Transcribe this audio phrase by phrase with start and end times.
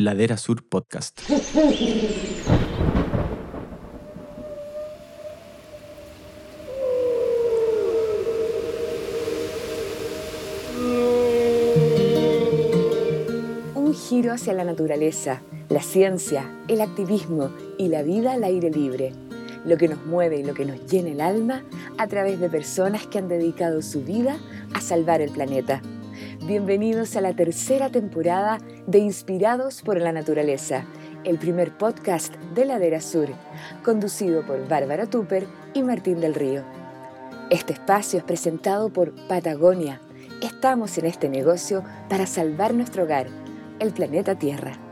[0.00, 1.18] Ladera Sur Podcast.
[13.74, 19.14] Un giro hacia la naturaleza, la ciencia, el activismo y la vida al aire libre.
[19.64, 21.64] Lo que nos mueve y lo que nos llena el alma
[21.98, 24.38] a través de personas que han dedicado su vida
[24.74, 25.82] a salvar el planeta.
[26.46, 30.86] Bienvenidos a la tercera temporada de Inspirados por la Naturaleza,
[31.24, 33.28] el primer podcast de Ladera Sur,
[33.84, 36.62] conducido por Bárbara Tupper y Martín del Río.
[37.50, 40.00] Este espacio es presentado por Patagonia.
[40.40, 43.26] Estamos en este negocio para salvar nuestro hogar,
[43.80, 44.87] el planeta Tierra.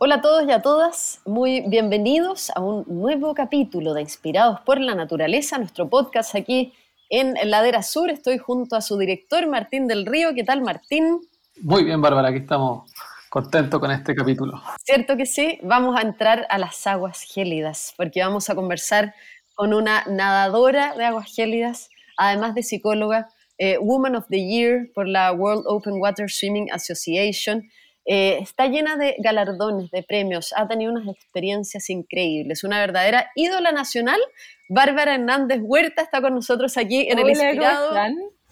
[0.00, 4.80] Hola a todos y a todas, muy bienvenidos a un nuevo capítulo de Inspirados por
[4.80, 6.72] la Naturaleza, nuestro podcast aquí
[7.10, 8.08] en Ladera Sur.
[8.08, 10.34] Estoy junto a su director Martín del Río.
[10.36, 11.18] ¿Qué tal Martín?
[11.62, 12.92] Muy bien, Bárbara, aquí estamos
[13.28, 14.62] contentos con este capítulo.
[14.84, 19.16] Cierto que sí, vamos a entrar a las aguas gélidas, porque vamos a conversar
[19.54, 25.08] con una nadadora de aguas gélidas, además de psicóloga, eh, Woman of the Year por
[25.08, 27.68] la World Open Water Swimming Association
[28.06, 33.72] eh, está llena de galardones, de premios, ha tenido unas experiencias increíbles, una verdadera ídola
[33.72, 34.20] nacional.
[34.68, 37.94] Bárbara Hernández Huerta está con nosotros aquí en el Inspirado.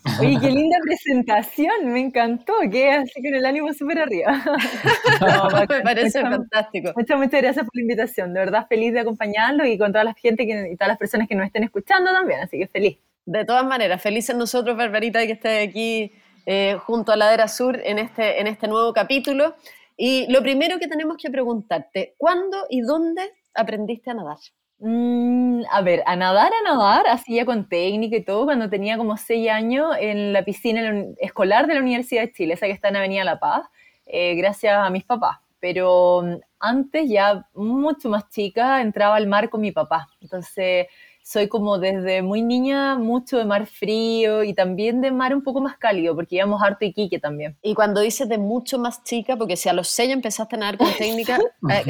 [0.21, 4.41] Oye, qué linda presentación, me encantó, que así con el ánimo súper arriba.
[5.69, 6.93] me parece fantástico.
[6.95, 10.15] Muchas, muchas gracias por la invitación, de verdad feliz de acompañarlo y con toda la
[10.15, 12.99] gente y todas las personas que nos estén escuchando también, así que feliz.
[13.25, 16.13] De todas maneras, felices nosotros, Barbarita, que esté aquí
[16.47, 19.57] eh, junto a Ladera Sur en este, en este nuevo capítulo.
[19.97, 23.23] Y lo primero que tenemos que preguntarte, ¿cuándo y dónde
[23.55, 24.39] aprendiste a nadar?
[24.79, 28.99] Mm, a ver, a nadar, a nadar, así ya con técnica y todo, cuando tenía
[28.99, 32.89] como seis años en la piscina escolar de la Universidad de Chile, esa que está
[32.89, 33.67] en Avenida La Paz,
[34.05, 35.39] eh, gracias a mis papás.
[35.61, 40.09] Pero mm, antes, ya mucho más chica, entraba al mar con mi papá.
[40.21, 40.87] Entonces,
[41.27, 45.61] soy como desde muy niña mucho de mar frío y también de mar un poco
[45.61, 47.57] más cálido, porque íbamos harto Iquique también.
[47.63, 50.79] Y cuando dices de mucho más chica, porque si a los seis empezaste a nadar
[50.79, 51.41] con técnica,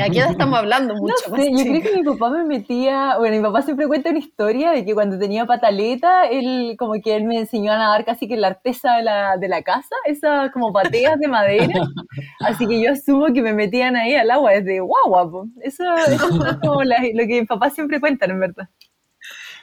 [0.03, 3.43] aquí ya estamos hablando mucho más Yo creo que mi papá me metía, bueno, mi
[3.43, 7.39] papá siempre cuenta una historia de que cuando tenía pataleta, él como que él me
[7.39, 11.21] enseñó a nadar casi que la artesa de la, de la casa, esas como pateas
[11.21, 11.83] de madera,
[12.41, 16.57] así que yo asumo que me metían ahí al agua desde guagua, eso, eso es
[16.63, 18.69] como lo que mi papá siempre cuentan, en verdad.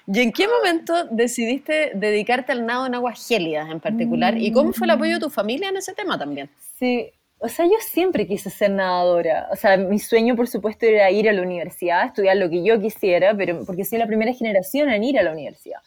[0.08, 4.38] ¿Y en qué momento decidiste dedicarte al nado en aguas gélidas en particular?
[4.38, 6.50] ¿Y cómo fue el apoyo de tu familia en ese tema también?
[6.78, 7.10] Sí,
[7.40, 9.48] o sea, yo siempre quise ser nadadora.
[9.52, 12.80] O sea, mi sueño, por supuesto, era ir a la universidad, estudiar lo que yo
[12.82, 15.80] quisiera, pero porque soy la primera generación en ir a la universidad.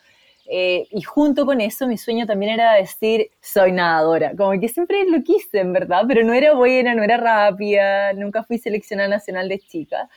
[0.48, 4.32] Eh, y junto con eso, mi sueño también era decir, soy nadadora.
[4.36, 8.44] Como que siempre lo quise, en verdad, pero no era buena, no era rápida, nunca
[8.44, 10.08] fui seleccionada nacional de chica.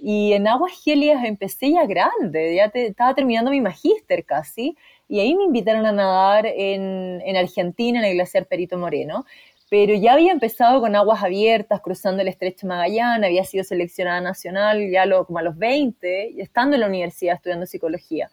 [0.00, 4.76] Y en aguas gélidas empecé ya grande, ya estaba terminando mi magíster casi,
[5.08, 9.24] y ahí me invitaron a nadar en, en Argentina, en el glaciar Perito Moreno.
[9.70, 14.90] Pero ya había empezado con aguas abiertas, cruzando el estrecho Magallanes, había sido seleccionada nacional
[14.90, 18.30] ya lo, como a los 20, estando en la universidad estudiando psicología.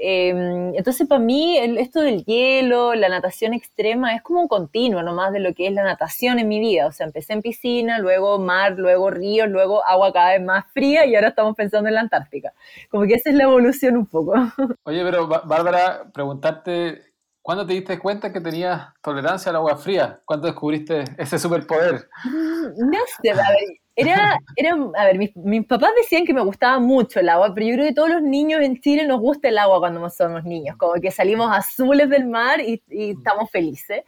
[0.00, 5.32] Em, entonces, para mí, esto del hielo, la natación extrema, es como un continuo nomás
[5.32, 6.86] de lo que es la natación en mi vida.
[6.86, 11.04] O sea, empecé en piscina, luego mar, luego río, luego agua cada vez más fría
[11.04, 12.52] y ahora estamos pensando en la Antártica.
[12.90, 14.34] Como que esa es la evolución un poco.
[14.84, 17.02] Oye, pero Bárbara, preguntarte,
[17.42, 20.20] ¿cuándo te diste cuenta que tenías tolerancia al agua fría?
[20.24, 22.08] ¿Cuándo descubriste ese superpoder?
[22.24, 27.18] No sé, a ver, era, era, a ver, mis, papás decían que me gustaba mucho
[27.18, 29.80] el agua, pero yo creo que todos los niños en Chile nos gusta el agua
[29.80, 34.04] cuando somos niños, como que salimos azules del mar y, estamos felices.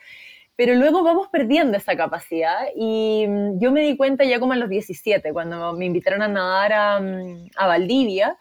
[0.55, 4.57] Pero luego vamos perdiendo esa capacidad y mm, yo me di cuenta ya como a
[4.57, 8.37] los 17, cuando me invitaron a nadar a, mm, a Valdivia,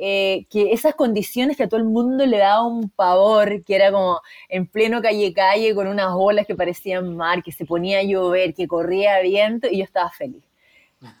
[0.00, 3.92] eh, que esas condiciones que a todo el mundo le daba un pavor, que era
[3.92, 8.54] como en pleno calle-calle con unas olas que parecían mar, que se ponía a llover,
[8.54, 10.47] que corría viento y yo estaba feliz.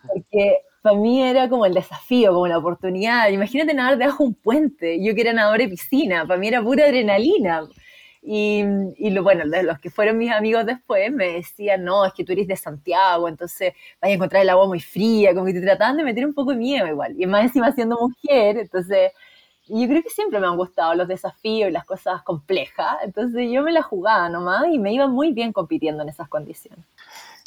[0.06, 3.28] Porque para mí era como el desafío, como la oportunidad.
[3.30, 5.04] Imagínate nadar debajo de un puente.
[5.04, 7.68] Yo que era nadador de piscina, para mí era pura adrenalina.
[8.22, 8.64] Y,
[8.96, 12.32] y, lo, bueno, los que fueron mis amigos después me decían, no, es que tú
[12.32, 13.72] eres de Santiago, entonces
[14.02, 16.50] vas a encontrar el agua muy fría, como que te trataban de meter un poco
[16.50, 17.14] de miedo igual.
[17.18, 19.12] Y más encima siendo mujer, entonces
[19.68, 23.62] yo creo que siempre me han gustado los desafíos y las cosas complejas, entonces yo
[23.62, 26.84] me la jugaba nomás y me iba muy bien compitiendo en esas condiciones.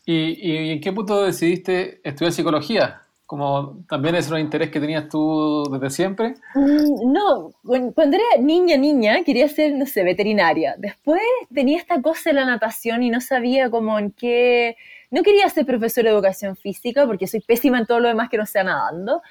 [0.06, 3.04] ¿Y, en qué punto decidiste estudiar psicología?
[3.26, 6.34] Como también es un interés que tenías tú desde siempre.
[6.54, 10.76] Mm, no, cuando era niña, niña, quería ser, no sé, veterinaria.
[10.78, 11.22] Después
[11.54, 14.76] tenía esta cosa de la natación y no sabía cómo en qué...
[15.12, 18.38] No quería ser profesora de educación física porque soy pésima en todo lo demás que
[18.38, 19.22] no sea nadando.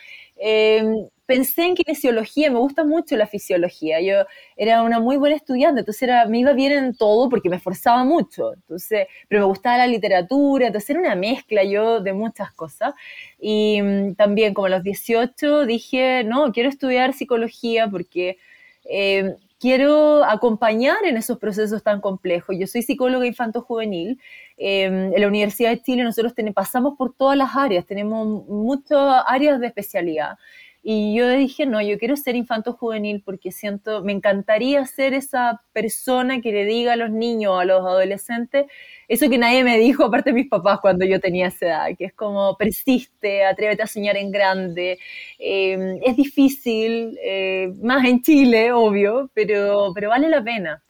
[0.42, 4.00] Em, pensé en kinesiología, me gusta mucho la fisiología.
[4.00, 4.24] Yo
[4.56, 8.04] era una muy buena estudiante, entonces era, me iba bien en todo porque me esforzaba
[8.04, 8.54] mucho.
[8.54, 12.94] Entonces, pero me gustaba la literatura, entonces era una mezcla yo de muchas cosas.
[13.38, 18.38] Y mm, también como a los 18 dije, no, quiero estudiar psicología porque
[18.84, 22.56] em, quiero acompañar en esos procesos tan complejos.
[22.58, 24.18] Yo soy psicóloga infanto-juvenil.
[24.62, 29.58] Em, en la Universidad de Chile nosotros pasamos por todas las áreas, tenemos muchas áreas
[29.58, 30.36] de especialidad.
[30.82, 35.62] Y yo dije, no, yo quiero ser infanto juvenil porque siento, me encantaría ser esa
[35.72, 38.66] persona que le diga a los niños, a los adolescentes,
[39.08, 42.06] eso que nadie me dijo, aparte de mis papás cuando yo tenía esa edad, que
[42.06, 44.98] es como persiste, atrévete a soñar en grande.
[45.38, 50.82] Em, es difícil, eh, más en Chile, obvio, pero, pero vale la pena.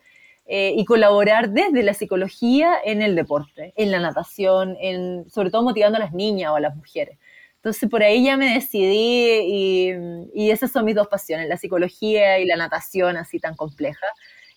[0.52, 5.62] Eh, y colaborar desde la psicología en el deporte, en la natación, en, sobre todo
[5.62, 7.18] motivando a las niñas o a las mujeres.
[7.54, 9.92] Entonces por ahí ya me decidí y,
[10.34, 14.08] y, esas son mis dos pasiones, la psicología y la natación así tan compleja.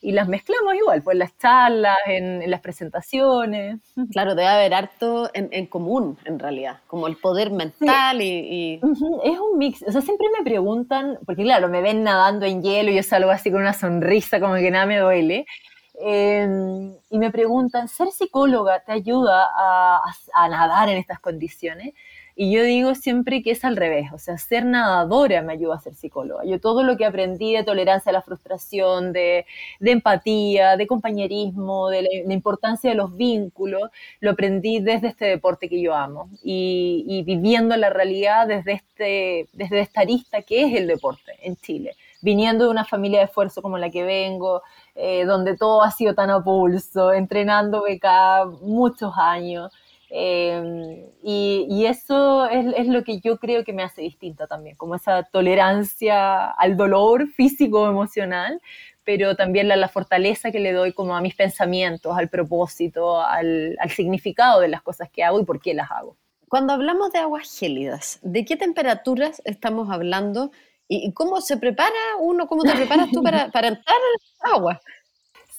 [0.02, 3.80] Y las mezclamos igual, pues en las charlas, en, las presentaciones.
[4.12, 8.82] Claro, debe haber harto en, en común en realidad, como el poder mental y,
[9.24, 12.90] Es un mix, o sea, siempre me preguntan, porque claro, me ven nadando en hielo
[12.90, 15.46] y yo salgo así con una sonrisa como que nada me duele.
[15.96, 21.94] Em, y me preguntan, ¿ser psicóloga te ayuda a, a, a nadar en estas condiciones?
[22.36, 25.80] Y yo digo siempre que es al revés, o sea, ser nadadora me ayuda a
[25.80, 26.44] ser psicóloga.
[26.46, 29.46] Yo todo lo que aprendí de tolerancia a la frustración, de,
[29.80, 35.80] empatía, de compañerismo, de la, importancia de los vínculos, lo aprendí desde este deporte que
[35.80, 41.34] yo amo y, viviendo la realidad desde, este, desde esta arista que es el deporte
[41.44, 41.96] en Chile.
[42.22, 44.64] Viniendo de una familia de esfuerzo como la que vengo,
[44.96, 49.72] eh, donde todo ha sido tan a pulso, entrenando acá muchos años.
[50.16, 55.24] Em, y, eso es, lo que yo creo que me hace distinta también, como esa
[55.24, 58.62] tolerancia al dolor físico, emocional,
[59.04, 64.62] pero también la, fortaleza que le doy como a mis pensamientos, al propósito, al, significado
[64.62, 66.16] de las cosas que hago y por qué las hago.
[66.48, 70.52] Cuando hablamos de aguas gélidas, ¿de qué temperaturas estamos hablando?
[70.98, 73.98] ¿Y cómo se prepara uno, cómo te preparas tú para, para entrar
[74.42, 74.80] agua?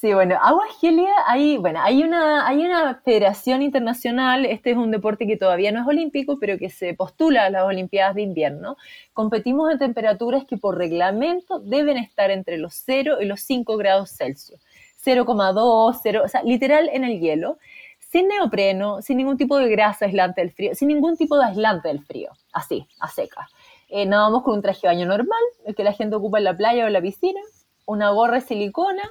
[0.04, 4.90] Sí, bueno, agua gélida, hay, bueno, hay una, hay una federación internacional, este es un
[4.90, 8.76] deporte que todavía no es olímpico, pero que se postula a las Olimpiadas de invierno.
[9.14, 14.10] Competimos en temperaturas que por reglamento deben estar entre los 0 y los 5 grados
[14.10, 14.60] Celsius.
[15.02, 17.56] 0,2, 0, o sea, literal en el hielo,
[17.98, 21.88] sin neopreno, sin ningún tipo de grasa aislante del frío, sin ningún tipo de aislante
[21.88, 23.48] del frío, así, a seca.
[23.96, 26.56] Eh, nadamos con un traje de baño normal, el que la gente ocupa en la
[26.56, 27.40] playa o en la piscina,
[27.86, 29.08] una gorra de silicona,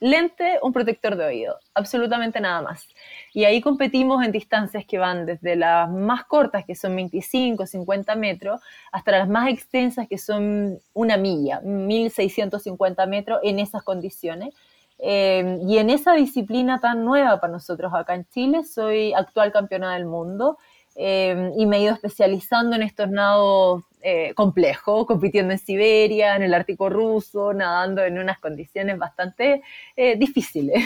[0.00, 2.88] lente, un protector de oído, absolutamente nada más.
[3.32, 8.16] Y ahí competimos en distancias que van desde las más cortas, que son 25, 50
[8.16, 14.52] metros, hasta las más extensas, que son una milla, 1650 metros, en esas condiciones.
[14.98, 19.94] Eh, y en esa disciplina tan nueva para nosotros acá en Chile, soy actual campeona
[19.94, 20.58] del mundo
[20.96, 26.44] eh, y me he ido especializando en estos nados eh, complejos, compitiendo en Siberia, en
[26.44, 29.62] el Ártico ruso, nadando en unas condiciones bastante
[29.96, 30.80] eh, difíciles.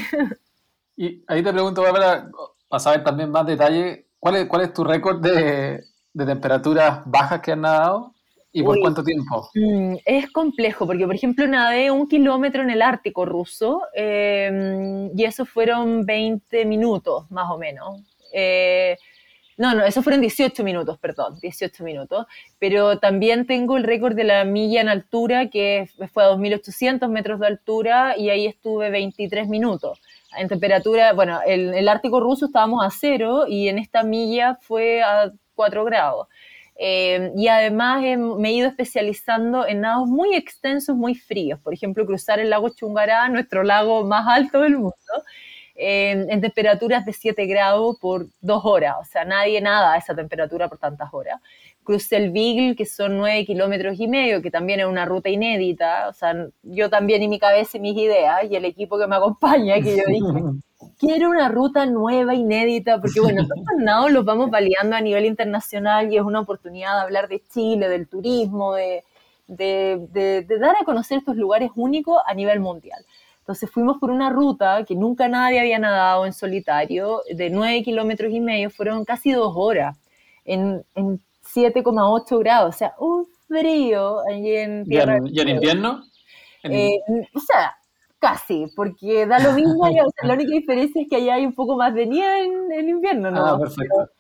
[0.97, 2.31] Y ahí te pregunto, Bárbara,
[2.67, 5.85] para saber también más detalle, ¿cuál es, cuál es tu récord de,
[6.15, 8.15] de temperaturas bajas que has nadado?
[8.53, 9.51] ¿Y por cuánto tiempo?
[9.55, 15.25] Mm, es complejo, porque por ejemplo nadé un kilómetro en el Ártico ruso eh, y
[15.25, 18.01] eso fueron 20 minutos más o menos.
[18.33, 18.97] Eh,
[19.61, 22.25] no, no, eso fueron 18 minutos, perdón, 18 minutos.
[22.59, 27.41] Pero también tengo el récord de la milla en altura, que fue a 2.800 metros
[27.41, 30.01] de altura y ahí estuve 23 minutos.
[30.35, 35.03] En temperatura, bueno, en el Ártico ruso estábamos a cero y en esta milla fue
[35.03, 36.29] a 4 grados.
[36.77, 38.03] Eh, y además
[38.39, 41.61] me he ido especializando en nados muy extensos, muy fríos.
[41.61, 44.95] Por ejemplo, cruzar el lago Chungará, nuestro lago más alto del mundo
[45.81, 50.69] en, temperaturas de 7 grados por dos horas, o sea, nadie nada a esa temperatura
[50.69, 51.41] por tantas horas.
[51.83, 56.09] Crucé el Beagle, que son 9 kilómetros y medio, que también es una ruta inédita,
[56.09, 59.17] o sea, yo también y mi cabeza y mis ideas, y el equipo que me
[59.17, 60.45] acompaña, que yo dije,
[60.99, 66.13] quiero una ruta nueva, inédita, porque bueno, estos nados los vamos validando a nivel internacional
[66.13, 69.03] y es una oportunidad de hablar de Chile, del turismo, de,
[69.47, 70.07] de,
[70.47, 73.03] de dar a conocer estos lugares únicos a nivel mundial.
[73.41, 78.33] Entonces fuimos por una ruta que nunca nadie había nadado en solitario, de nueve kilómetros
[78.33, 79.99] y medio, fueron casi dos horas,
[80.45, 86.05] en, 7,8 grados, o sea, un frío allí en Tierra ¿Y en, invierno?
[86.63, 86.99] Eh,
[87.35, 87.75] o sea,
[88.21, 89.89] casi, porque da lo mismo,
[90.23, 93.45] la única diferencia es que allá hay un poco más de nieve en, invierno, ¿no?
[93.45, 94.11] Ah, perfecto pero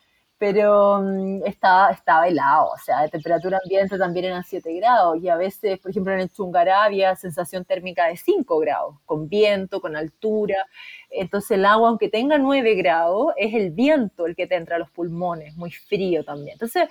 [0.40, 5.36] mm, estaba, estaba helado, o sea, de temperatura ambiente también eran 7 grados y a
[5.36, 9.96] veces, por ejemplo, en el Chungará había sensación térmica de 5 grados, con viento, con
[9.96, 10.66] altura.
[11.10, 14.78] Entonces el agua, aunque tenga 9 grados, es el viento el que te entra a
[14.78, 16.54] los pulmones, muy frío también.
[16.54, 16.88] Entonces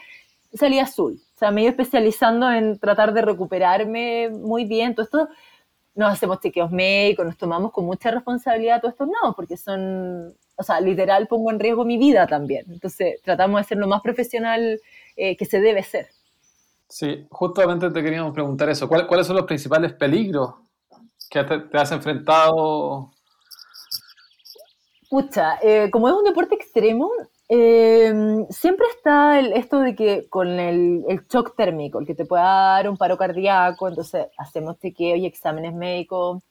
[0.53, 4.95] salí azul, o sea, me iba especializando en tratar de recuperarme muy bien.
[4.95, 5.29] Todo esto
[5.95, 10.63] nos hacemos chequeos médicos, nos tomamos con mucha responsabilidad todos estos no, porque son o
[10.63, 12.65] sea, literal pongo en riesgo mi vida también.
[12.69, 14.79] Entonces, tratamos de ser lo más profesional
[15.15, 16.09] eh, que se debe ser.
[16.87, 18.87] Sí, justamente te queríamos preguntar eso.
[18.89, 20.55] ¿Cuáles son los principales peligros
[21.29, 23.11] que te, has enfrentado?
[25.09, 27.09] Pucha, eh, como es un deporte extremo,
[27.47, 32.43] eh, siempre está esto de que con el, el, shock térmico, el que te pueda
[32.43, 36.41] dar un paro cardíaco, entonces hacemos chequeos y exámenes médicos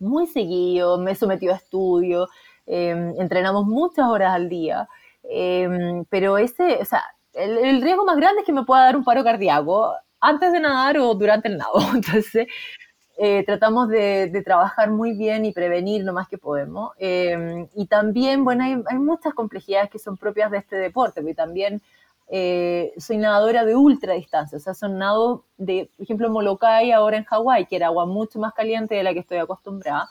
[0.00, 2.28] muy seguidos, me he sometido a estudios,
[2.72, 4.88] Em, entrenamos muchas horas al día,
[5.24, 9.02] em, pero ese, o sea, el, riesgo más grande es que me pueda dar un
[9.02, 11.74] paro cardíaco antes de nadar o durante el nado.
[11.94, 12.46] Entonces,
[13.18, 16.92] eh, tratamos de, trabajar muy bien y prevenir lo más que podemos.
[16.98, 21.34] Em, y también, bueno, hay, hay, muchas complejidades que son propias de este deporte, porque
[21.34, 21.82] también
[22.28, 27.16] eh, soy nadadora de ultra distancia, o sea, son nados de, por ejemplo, Molokai ahora
[27.16, 30.08] en Hawái, que era agua mucho más caliente de la que estoy acostumbrada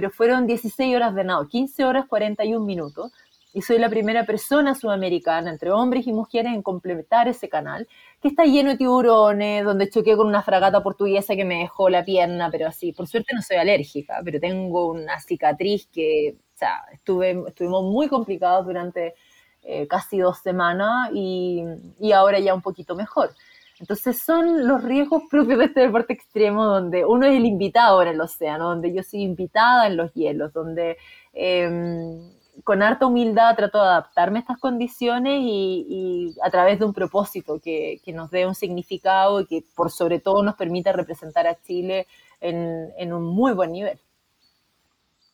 [0.00, 3.12] pero fueron 16 horas de nado, 15 horas 41 minutos,
[3.52, 7.86] y soy la primera persona sudamericana, entre hombres y mujeres, en complementar ese canal,
[8.22, 12.02] que está lleno de tiburones, donde choqué con una fragata portuguesa que me dejó la
[12.02, 16.82] pierna, pero así, por suerte no soy alérgica, pero tengo una cicatriz que, o sea,
[16.94, 19.12] estuve, estuvimos muy complicados durante
[19.62, 21.62] eh, casi dos semanas y,
[22.00, 23.34] y ahora ya un poquito mejor.
[23.80, 28.08] Entonces son los riesgos propios de este deporte extremo donde uno es el invitado en
[28.08, 30.98] el océano, donde yo soy invitada en los hielos, donde
[31.32, 32.20] em,
[32.62, 37.58] con harta humildad trato de adaptarme a estas condiciones y, a través de un propósito
[37.58, 42.06] que, nos dé un significado y que por sobre todo nos permita representar a Chile
[42.38, 43.98] en, un muy buen nivel.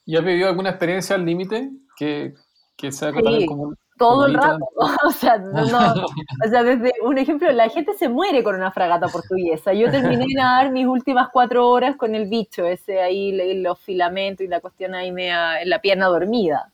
[0.04, 2.34] ¿Y has vivido alguna experiencia al límite que,
[2.76, 3.46] que sea sí.
[3.46, 4.68] como todo el rato.
[5.06, 5.62] O sea, no,
[6.44, 9.72] o sea, desde un ejemplo, la gente se muere con una fragata portuguesa.
[9.72, 14.44] Yo terminé de nadar mis últimas cuatro horas con el bicho, ese ahí, los filamentos
[14.44, 16.70] y la cuestión ahí me en la pierna dormida.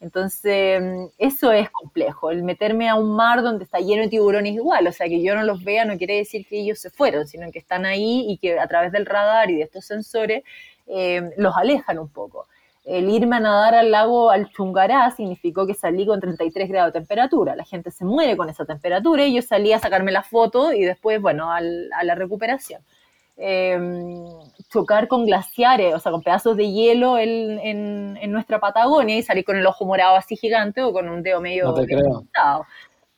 [0.00, 0.82] Entonces,
[1.18, 2.30] eso es complejo.
[2.30, 5.34] El meterme a un mar donde está lleno de tiburones igual, o sea, que yo
[5.34, 8.38] no los vea no quiere decir que ellos se fueron, sino que están ahí y
[8.38, 10.42] que a través del radar y de estos sensores
[10.86, 12.46] eh, los alejan un poco
[12.84, 17.00] el irme a nadar al lago al Chungará significó que salí con 33 grados de
[17.00, 17.56] temperatura.
[17.56, 20.84] La gente se muere con esa temperatura y yo salí a sacarme la foto y
[20.84, 22.82] después, bueno, a la recuperación.
[23.36, 24.26] Em,
[24.70, 29.56] chocar con glaciares, o sea, con pedazos de hielo en, nuestra Patagonia y salir con
[29.56, 31.64] el ojo morado así gigante o con un dedo medio...
[31.64, 32.26] No te creo.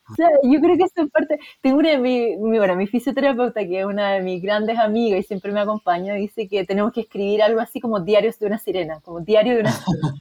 [0.08, 1.38] O sea, yo creo que eso es parte.
[1.60, 5.22] Tengo una de mi, bueno, mi fisioterapeuta, que es una de mis grandes amigas y
[5.24, 9.00] siempre me acompaña, dice que tenemos que escribir algo así como diarios de una sirena,
[9.00, 10.14] como diario de una sirena.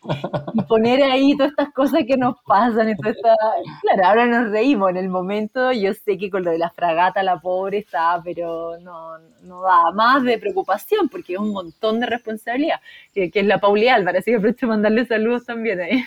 [0.54, 2.90] y poner ahí todas estas cosas que nos pasan.
[2.90, 4.90] Y Claro, ahora nos reímos.
[4.90, 8.80] En el momento, yo sé que con lo de la fragata, la pobre está, pero
[8.80, 12.80] no, no da más de preocupación porque es un montón de responsabilidad,
[13.14, 14.22] que, es la Pauli Álvarez.
[14.22, 16.04] Así que aprovecho mandarle saludos también ahí.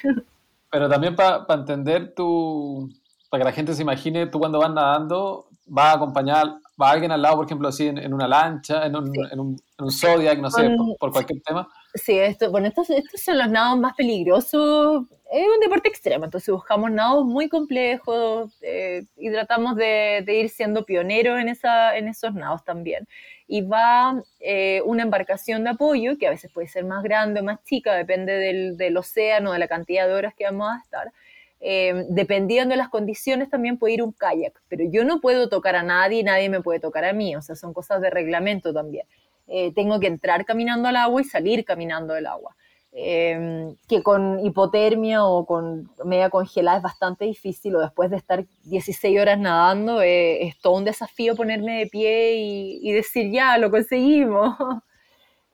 [0.71, 2.91] Pero también para entender tu
[3.29, 6.47] para que la gente se imagine, tú cuando vas nadando, vas a acompañar,
[6.81, 10.39] va alguien al lado, por ejemplo, así en, una lancha, en un, en, un, Zodiac,
[10.39, 11.69] no sé, por, cualquier tema.
[11.95, 15.05] Sí, esto, bueno, estos, estos son los nados más peligrosos.
[15.31, 20.87] Es un deporte extremo, entonces buscamos nados muy complejos eh, y tratamos de, ir siendo
[20.87, 23.07] pioneros en, esa, en esos nados también.
[23.47, 27.45] Y va eh, una embarcación de apoyo, que a veces puede ser más grande o
[27.45, 31.13] más chica, depende del, del océano, de la cantidad de horas que vamos a estar
[31.61, 35.75] eh, dependiendo de las condiciones también puede ir un kayak, pero yo no puedo tocar
[35.77, 38.73] a nadie y nadie me puede tocar a mí, o sea, son cosas de reglamento
[38.73, 39.07] también.
[39.49, 42.55] Eh, tengo que entrar caminando al agua y salir caminando del agua.
[42.93, 48.45] Eh, que con hipotermia o con media congelada es bastante difícil, o después de estar
[48.65, 54.57] 16 horas nadando, es todo un desafío ponerme de pie y decir, ya, lo conseguimos.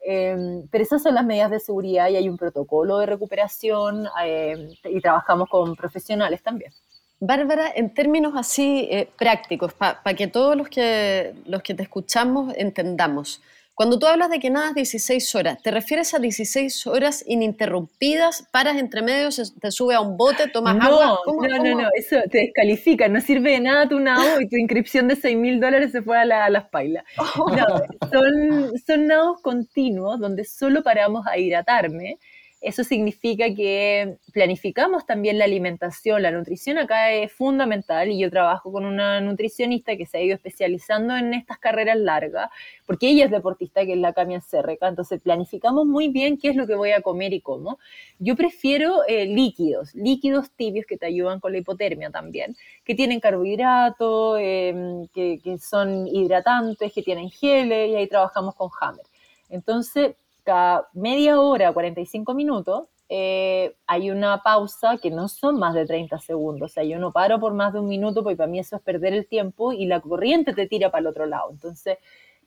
[0.06, 4.68] Em, pero esas son las medidas de seguridad y hay un protocolo de recuperación em,
[4.84, 6.72] y trabajamos con profesionales también.
[7.20, 12.52] Bárbara, en términos así eh, prácticos, para que todos los que, los que te escuchamos
[12.58, 13.40] entendamos,
[13.74, 18.76] Cuando tú hablas de que nadas 16 horas, ¿te refieres a 16 horas ininterrumpidas, paras
[18.76, 21.18] entre medios, te sube a un bote, tomas agua?
[21.26, 25.08] no, no, no, eso te descalifica, no sirve de nada tu nado y tu inscripción
[25.08, 27.04] de 6 mil dólares se fue a, las pailas.
[27.16, 32.18] son, son nados continuos donde solo paramos a hidratarme
[32.64, 36.22] eso significa que planificamos también la alimentación.
[36.22, 40.34] La nutrición acá es fundamental y yo trabajo con una nutricionista que se ha ido
[40.34, 42.48] especializando en estas carreras largas,
[42.86, 46.56] porque ella es deportista, que es la Camia Cerreca, entonces planificamos muy bien qué es
[46.56, 47.78] lo que voy a comer y cómo.
[48.18, 53.20] Yo prefiero eh, líquidos, líquidos tibios que te ayudan con la hipotermia también, que tienen
[53.20, 59.04] carbohidratos, em, que, que son hidratantes, que tienen geles y ahí trabajamos con Hammer.
[59.50, 65.86] Entonces, cada media hora, 45 minutos, eh, hay una pausa que no son más de
[65.86, 66.70] 30 segundos.
[66.72, 68.82] O sea, yo no paro por más de un minuto porque para mí eso es
[68.82, 71.50] perder el tiempo y la corriente te tira para el otro lado.
[71.50, 71.98] Entonces,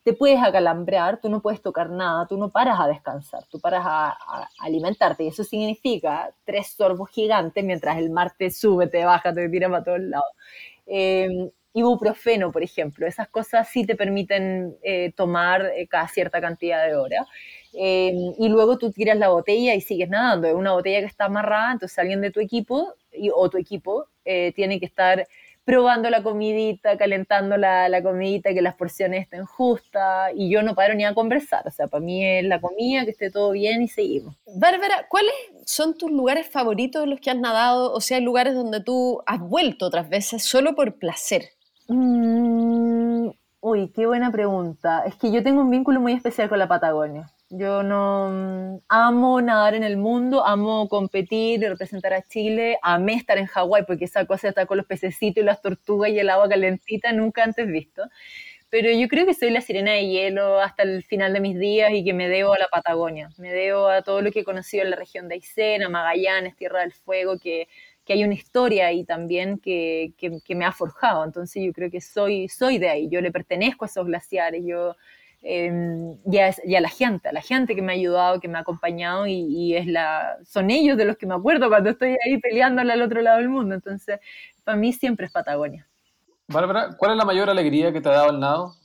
[0.04, 3.84] te puedes acalambrar, tú no puedes tocar nada, tú no paras a descansar, tú paras
[3.86, 4.18] a,
[4.60, 5.26] alimentarte.
[5.26, 9.70] Y eso significa tres sorbos gigantes mientras el mar te sube, te baja, te tira
[9.70, 10.32] para todos lados.
[10.86, 16.96] Eh, ibuprofeno, por ejemplo, esas cosas sí te permiten eh, tomar cada cierta cantidad de
[16.96, 17.28] horas.
[17.80, 20.48] Em, y luego tú tiras la botella y sigues nadando.
[20.48, 22.96] Es una botella que está amarrada, entonces alguien de tu equipo
[23.36, 25.28] o tu equipo eh, tiene que estar
[25.64, 30.74] probando la comidita, calentando la, la, comidita, que las porciones estén justas, y yo no
[30.74, 33.82] paro ni a conversar, o sea, para mí es la comida, que esté todo bien
[33.82, 34.34] y seguimos.
[34.56, 35.34] Bárbara, ¿cuáles
[35.66, 37.92] son tus lugares favoritos los que has nadado?
[37.92, 41.50] O sea, lugares donde tú has vuelto otras veces solo por placer.
[41.90, 43.28] Mm,
[43.60, 45.04] uy, qué buena pregunta.
[45.06, 47.30] Es que yo tengo un vínculo muy especial con la Patagonia.
[47.50, 53.38] Yo no mm, amo nadar en el mundo, amo competir, representar a Chile, amé estar
[53.38, 56.50] en Hawái porque esa cosa está con los pececitos y las tortugas y el agua
[56.50, 58.04] calentita nunca antes visto.
[58.70, 61.92] Pero yo creo que soy la sirena de hielo hasta el final de mis días
[61.94, 64.84] y que me debo a la Patagonia, me debo a todo lo que he conocido
[64.84, 67.70] en la región de Aysén, Magallanes, Tierra del Fuego, que,
[68.04, 71.24] que hay una historia ahí también que, que, que, me ha forjado.
[71.24, 74.98] Entonces yo creo que soy, soy de ahí, yo le pertenezco a esos glaciares, yo
[75.50, 75.72] eh,
[76.26, 79.26] y, a, la gente, a la gente que me ha ayudado, que me ha acompañado
[79.28, 83.02] y, es la, son ellos de los que me acuerdo cuando estoy ahí peleándola al
[83.02, 83.74] otro lado del mundo.
[83.74, 84.20] Entonces,
[84.66, 85.88] para mí siempre es Patagonia.
[86.50, 88.76] Bárbara, ¿cuál es la mayor alegría que te ha dado el nado?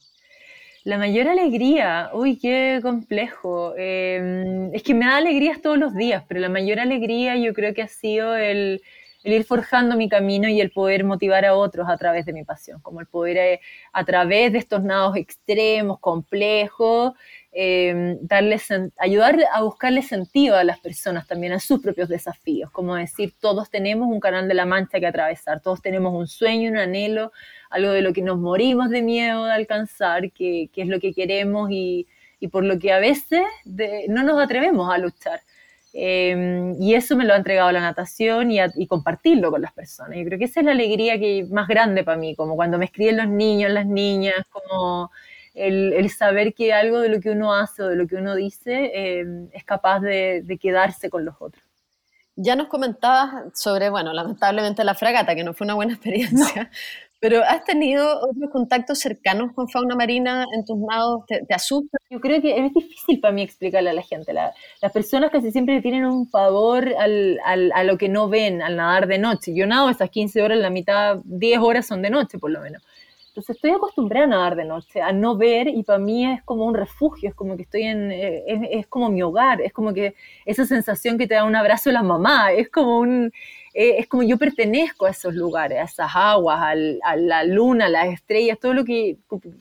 [0.85, 3.75] La mayor alegría, uy, qué complejo.
[3.77, 7.75] Em, es que me da alegrías todos los días, pero la mayor alegría yo creo
[7.75, 8.83] que ha sido el,
[9.25, 12.45] el ir forjando mi camino y el poder motivar a otros a través de mi
[12.45, 13.61] pasión, como el poder eh,
[13.93, 17.13] a través de estos nados extremos, complejos,
[17.53, 22.97] eh, darles, ayudar a buscarle sentido a las personas también, a sus propios desafíos, como
[22.97, 26.79] decir, todos tenemos un canal de la mancha que atravesar, todos tenemos un sueño, un
[26.79, 27.33] anhelo,
[27.71, 31.71] algo de lo que nos morimos de miedo de alcanzar, que, es lo que queremos
[31.71, 32.09] y,
[32.51, 33.43] por lo que a veces
[34.09, 35.41] no nos atrevemos a luchar.
[35.95, 40.17] Em, y eso me lo ha entregado la natación y, compartirlo con las personas.
[40.17, 42.87] Yo creo que esa es la alegría que más grande para mí, como cuando me
[42.87, 45.11] escriben los niños, las niñas, como
[45.55, 48.91] el, saber que algo de lo que uno hace o de lo que uno dice
[48.95, 51.63] em, es capaz de, de quedarse con los otros.
[52.37, 56.71] Ya nos comentabas sobre, bueno, lamentablemente la fragata, que no fue una buena experiencia,
[57.23, 61.25] pero ¿has tenido otros contactos cercanos con fauna marina en tus nados?
[61.27, 61.97] ¿Te, asusta?
[62.11, 64.33] Yo creo que es difícil para mí explicarle a la gente.
[64.33, 68.75] las personas casi siempre tienen un pavor al, al, a lo que no ven al
[68.75, 69.55] nadar de noche.
[69.55, 72.83] Yo nado esas 15 horas, la mitad, 10 horas son de noche por lo menos.
[73.29, 76.67] Entonces estoy acostumbrada a nadar de noche, a no ver, y para mí es como
[76.67, 79.95] un refugio, es como que estoy en, eh, es, es como mi hogar, es como
[79.95, 83.33] que esa sensación que te da un abrazo de la mamá, es como un,
[83.75, 87.89] eh, es como yo pertenezco a esos lugares, a esas aguas, a la luna, a
[87.89, 89.17] las estrellas, todo lo que,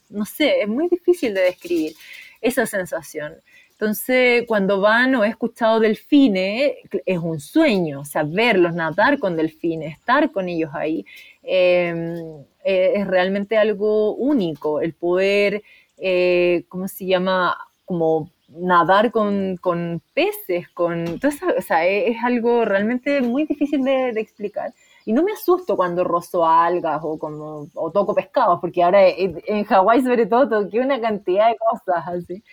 [0.10, 1.94] no sé, es muy difícil de describir
[2.42, 3.36] esa sensación.
[3.72, 9.36] Entonces, cuando van o he escuchado delfines, es un sueño, o sea, verlos nadar con
[9.36, 11.04] delfines, estar con ellos ahí,
[11.42, 15.64] em, eh, es realmente algo único, el poder,
[15.98, 17.58] eh, ¿cómo se llama?
[17.86, 21.08] Como nadar con, con peces, con...
[21.08, 24.74] Entonces, o sea, es, algo realmente muy difícil de, explicar.
[25.06, 29.42] Y no me asusto cuando rozo algas o, como, o toco pescados, porque ahora en,
[29.48, 32.44] en Hawái sobre todo toqué una cantidad de cosas así.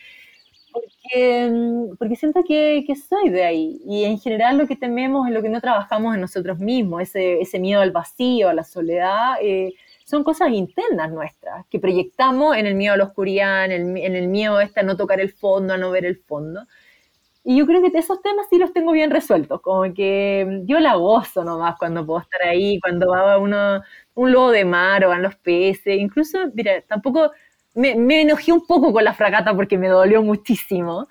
[0.72, 1.50] Porque,
[1.98, 3.80] porque siento que, que, soy de ahí.
[3.84, 7.40] Y en general lo que tememos es lo que no trabajamos en nosotros mismos, ese,
[7.40, 9.36] ese miedo al vacío, a la soledad.
[9.42, 9.74] Eh,
[10.08, 14.16] son cosas internas nuestras, que proyectamos en el miedo a la oscuridad, en el, en
[14.16, 16.66] el miedo este a no tocar el fondo, a no ver el fondo.
[17.44, 20.94] Y yo creo que esos temas sí los tengo bien resueltos, como que yo la
[20.94, 23.82] gozo nomás cuando puedo estar ahí, cuando va uno,
[24.14, 27.30] un lobo de mar o van los peces, incluso, mira, tampoco
[27.74, 31.06] me, me enojé un poco con la fragata porque me dolió muchísimo,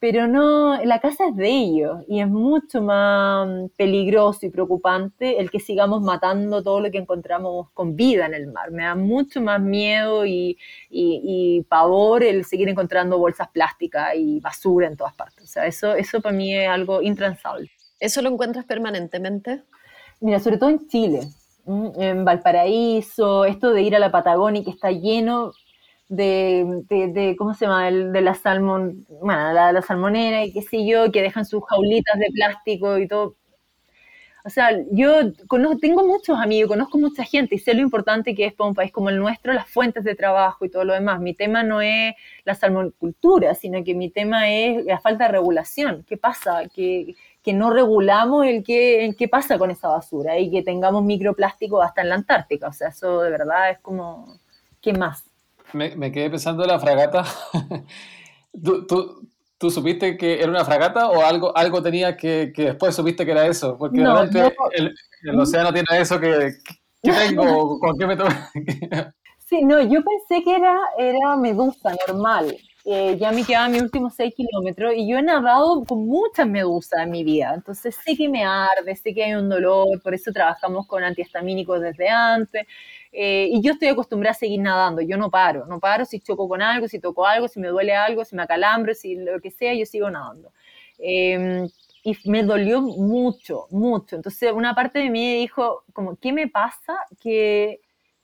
[0.00, 5.50] pero no, la casa es de ellos y es mucho más peligroso y preocupante el
[5.50, 8.70] que sigamos matando todo lo que encontramos con vida en el mar.
[8.70, 10.56] Me da mucho más miedo y,
[10.88, 15.44] y, pavor el seguir encontrando bolsas plásticas y basura en todas partes.
[15.44, 17.70] O sea, eso, eso para mí es algo intransable.
[17.98, 19.62] ¿Eso lo encuentras permanentemente?
[20.20, 21.20] Mira, sobre todo en Chile,
[21.66, 25.52] en Valparaíso, esto de ir a la Patagonia y que está lleno,
[26.10, 27.90] de, de, ¿cómo se llama?
[27.90, 32.18] de la salmon, bueno, la, la salmonera y qué sé yo, que dejan sus jaulitas
[32.18, 33.36] de plástico y todo.
[34.44, 38.46] O sea, yo conozco, tengo muchos amigos, conozco mucha gente y sé lo importante que
[38.46, 41.20] es para un país como el nuestro las fuentes de trabajo y todo lo demás.
[41.20, 46.04] Mi tema no es la salmonicultura, sino que mi tema es la falta de regulación.
[46.08, 46.62] ¿Qué pasa?
[46.74, 51.04] Que, que no regulamos el qué, el qué pasa con esa basura y que tengamos
[51.04, 52.68] microplástico hasta en la Antártica.
[52.68, 54.38] O sea, eso de verdad es como,
[54.80, 55.30] ¿qué más?
[55.72, 57.24] Me, quedé pensando en la fragata.
[59.58, 63.32] ¿Tú, supiste que era una fragata o algo, algo tenía que, que después supiste que
[63.32, 63.76] era eso?
[63.76, 66.54] Porque realmente el, el, océano tiene eso que,
[67.02, 67.78] ¿qué tengo?
[67.80, 68.16] ¿Con qué me
[69.46, 72.56] Sí, no, yo pensé que era, era medusa normal.
[72.84, 77.02] Eh, ya me quedaban mis últimos seis kilómetros y yo he nadado con muchas medusas
[77.02, 77.52] en mi vida.
[77.54, 81.80] Entonces sé que me arde, sé que hay un dolor, por eso trabajamos con antihistamínicos
[81.80, 82.66] desde antes.
[83.12, 86.48] Eh, y yo estoy acostumbrada a seguir nadando, yo no paro, no paro si choco
[86.48, 89.50] con algo, si toco algo, si me duele algo, si me acalambro, si lo que
[89.50, 90.52] sea, yo sigo nadando.
[90.98, 91.68] Em,
[92.04, 94.16] y me dolió mucho, mucho.
[94.16, 97.80] Entonces una parte de mí dijo, como, ¿qué me pasa que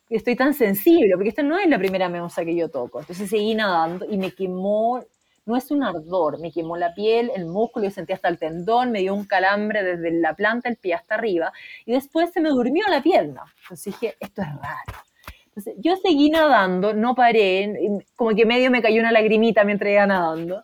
[0.08, 1.14] estoy tan sensible?
[1.14, 3.00] Porque esta no es la primera medusa que yo toco.
[3.00, 5.04] Entonces seguí nadando y me quemó
[5.46, 8.90] no es un ardor, me quemó la piel, el músculo, yo sentí hasta el tendón,
[8.90, 11.52] me dio un calambre desde la planta del pie hasta arriba,
[11.86, 13.44] y después se me durmió la pierna.
[13.62, 15.06] Entonces dije, esto es raro.
[15.46, 17.74] Entonces yo seguí nadando, no paré,
[18.14, 20.62] como que medio me cayó una lagrimita mientras iba nadando.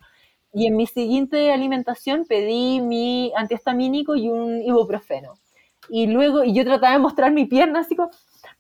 [0.52, 5.34] Y en mi siguiente alimentación pedí mi antihistamínico y un ibuprofeno.
[5.88, 8.10] Y luego, y yo trataba de mostrar mi pierna así como,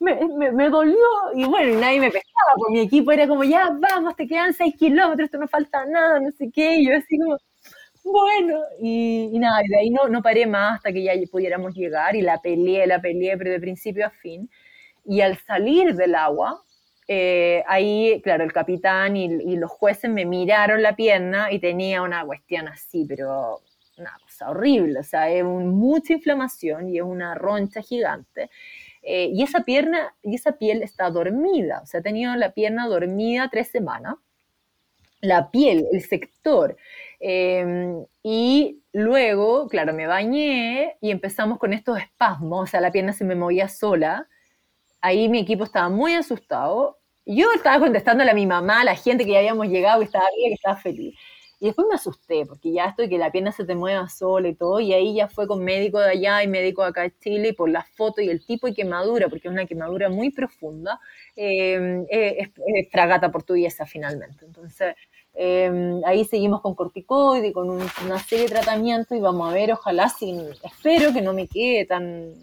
[0.00, 0.96] me, me, dolió
[1.34, 4.52] y bueno, y nadie me pescaba, porque mi equipo era como, ya vamos, te quedan
[4.52, 7.36] seis kilómetros, esto no falta nada, no sé qué, y yo así como,
[8.04, 12.16] bueno, y, nada, y de ahí no, no paré más hasta que ya pudiéramos llegar
[12.16, 14.50] y la peleé, la peleé, pero de principio a fin.
[15.04, 16.62] Y al salir del agua,
[17.08, 22.02] eh, ahí, claro, el capitán y, y, los jueces me miraron la pierna y tenía
[22.02, 23.60] una cuestión así, pero
[23.98, 28.50] una cosa horrible, o sea, es mucha inflamación y es una roncha gigante.
[29.02, 32.86] Eh, y esa pierna y esa piel está dormida, o sea, ha tenido la pierna
[32.86, 34.14] dormida tres semanas.
[35.20, 36.76] La piel, el sector.
[37.20, 43.12] Em, y luego, claro, me bañé y empezamos con estos espasmos, o sea, la pierna
[43.12, 44.28] se me movía sola.
[45.00, 46.98] Ahí mi equipo estaba muy asustado.
[47.26, 50.26] Yo estaba contestándole a mi mamá, a la gente que ya habíamos llegado, que estaba
[50.36, 51.16] bien, estaba feliz.
[51.62, 54.48] Y después me asusté, porque ya esto de que la pierna se te mueva sola
[54.48, 57.12] y todo, y ahí ya fue con médico de allá y médico de acá de
[57.20, 60.30] Chile, y por la foto y el tipo de quemadura, porque es una quemadura muy
[60.30, 60.98] profunda,
[61.36, 64.44] em, eh, es, fragata portuguesa finalmente.
[64.44, 64.96] Entonces,
[65.34, 70.08] em, ahí seguimos con corticoide con una serie de tratamientos, y vamos a ver, ojalá,
[70.08, 72.34] sin, espero que no me quede tan,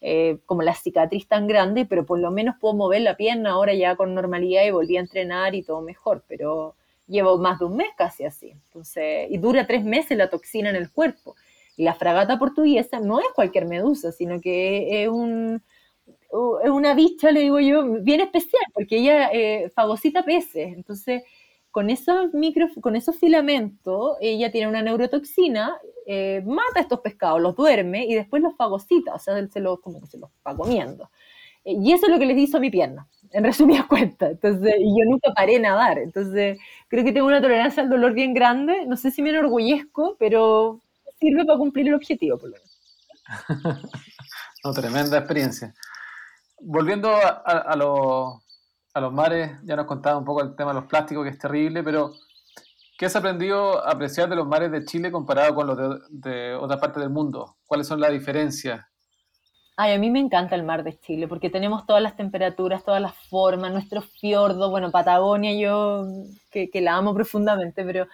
[0.00, 3.74] eh, como la cicatriz tan grande, pero por lo menos puedo mover la pierna ahora
[3.74, 7.76] ya con normalidad y volví a entrenar y todo mejor, pero llevo más de un
[7.76, 8.50] mes casi así.
[8.50, 11.34] Entonces, y dura tres meses la toxina en el cuerpo.
[11.76, 15.62] Y la fragata portuguesa no es cualquier medusa, sino que es, un,
[16.06, 20.74] es una bicha, le digo yo, bien especial, porque ella eh, fagocita peces.
[20.74, 21.22] Entonces,
[21.70, 27.40] con esos, micro, con esos filamentos, ella tiene una neurotoxina, eh, mata a estos pescados,
[27.40, 30.54] los duerme y después los fagocita, o sea, se los, como que se los va
[30.54, 31.10] comiendo.
[31.64, 34.32] Eh, y eso es lo que les hizo a mi pierna en resumidas cuentas.
[34.32, 35.98] Entonces, y yo nunca paré de nadar.
[35.98, 38.86] Entonces, creo que tengo una tolerancia al dolor bien grande.
[38.86, 40.80] No sé si me enorgullezco, pero
[41.18, 42.72] sirve para cumplir el objetivo, por lo menos.
[44.64, 45.74] no, tremenda experiencia.
[46.60, 51.24] Volviendo a, a, los mares, ya nos contaba un poco el tema de los plásticos,
[51.24, 52.12] que es terrible, pero
[52.96, 56.54] ¿qué has aprendido a apreciar de los mares de Chile comparado con los de, de
[56.54, 57.56] otras partes del mundo?
[57.66, 58.84] ¿Cuáles son las diferencias?
[59.82, 63.02] Ay, a mí me encanta el mar de Chile porque tenemos todas las temperaturas, todas
[63.02, 66.06] las formas, nuestro fiordo, bueno, Patagonia yo
[66.52, 68.06] que, la amo profundamente, pero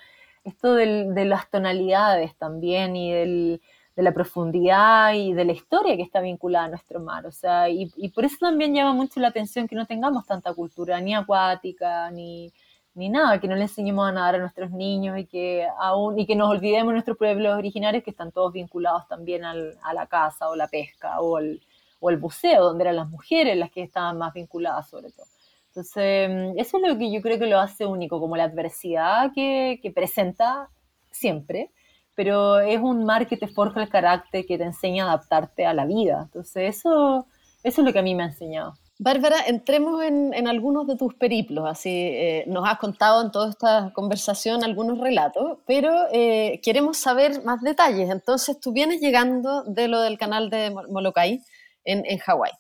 [0.45, 3.61] esto de las tonalidades también y de
[3.97, 8.09] la profundidad y de la historia que está vinculada a nuestro mar, o sea, y
[8.15, 12.51] por eso también llama mucho la atención que no tengamos tanta cultura ni acuática, ni,
[12.99, 16.27] ni nada, que no le enseñemos a nadar a nuestros niños y que aún y
[16.27, 20.09] que nos olvidemos de nuestros pueblos originarios que están todos vinculados también al, a la
[20.09, 21.63] caza o la pesca o el,
[22.01, 25.27] o el buceo, donde eran las mujeres las que estaban más vinculadas sobre todo.
[25.69, 29.33] Entonces, mm, eso es lo que yo creo que lo hace único, como la adversidad
[29.33, 30.69] que, que presenta
[31.13, 31.71] siempre,
[32.17, 35.73] pero es un mar que te forja el carácter, que te enseña a adaptarte a
[35.73, 36.23] la vida.
[36.25, 37.27] Entonces, eso,
[37.63, 38.75] eso es lo que a mí me ha enseñado.
[39.01, 41.69] Bárbara, entremos en, en algunos de tus periplos.
[41.69, 47.45] Así eh, nos has contado en toda esta conversación algunos relatos, pero eh, queremos saber
[47.45, 48.11] más detalles.
[48.11, 51.41] Entonces, tú vienes llegando de lo del canal de Molokai
[51.85, 52.51] en, en Hawái.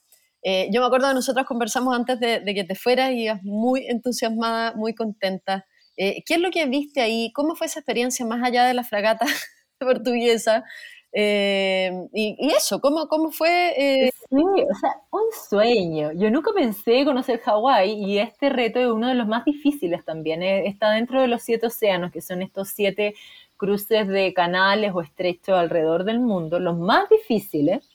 [0.42, 3.42] Eh, yo me acuerdo que nosotros conversamos antes de, de, que te fueras y ibas
[3.42, 5.66] muy entusiasmada, muy contenta.
[5.96, 7.32] ¿Qué es lo que viste ahí?
[7.32, 9.26] ¿Cómo fue esa experiencia más allá de la fragata
[9.80, 10.62] portuguesa?
[11.12, 13.74] Eh, y, eso, ¿cómo, cómo fue?
[13.76, 14.10] Eh?
[14.30, 16.12] Sí, o sea, un sueño.
[16.12, 20.42] Yo nunca pensé conocer Hawái y este reto es uno de los más difíciles también.
[20.42, 23.14] Eh, está dentro de los siete océanos, que son estos siete
[23.56, 27.88] cruces de canales o estrechos alrededor del mundo, los más difíciles,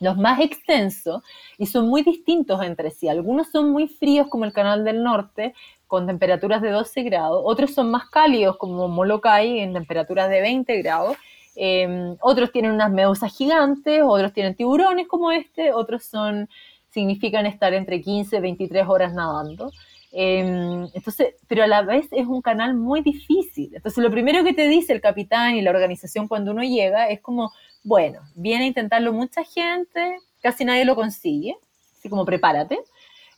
[0.00, 1.22] los más extensos
[1.58, 3.08] y son muy distintos entre sí.
[3.08, 5.54] Algunos son muy fríos como el Canal del Norte,
[5.86, 10.82] con temperaturas de 12 grados, otros son más cálidos como Molokai en temperaturas de 20
[10.82, 11.16] grados
[11.54, 16.48] Em, otros tienen unas medusas gigantes, otros tienen tiburones como este, otros son,
[16.90, 19.70] significan estar entre 15 y 23 horas nadando.
[20.12, 23.74] Em, entonces, pero a la vez es un canal muy difícil.
[23.74, 27.20] Entonces, lo primero que te dice el capitán y la organización cuando uno llega es
[27.20, 27.50] como,
[27.82, 31.56] bueno, viene a intentarlo mucha gente, casi nadie lo consigue,
[31.98, 32.78] así como prepárate.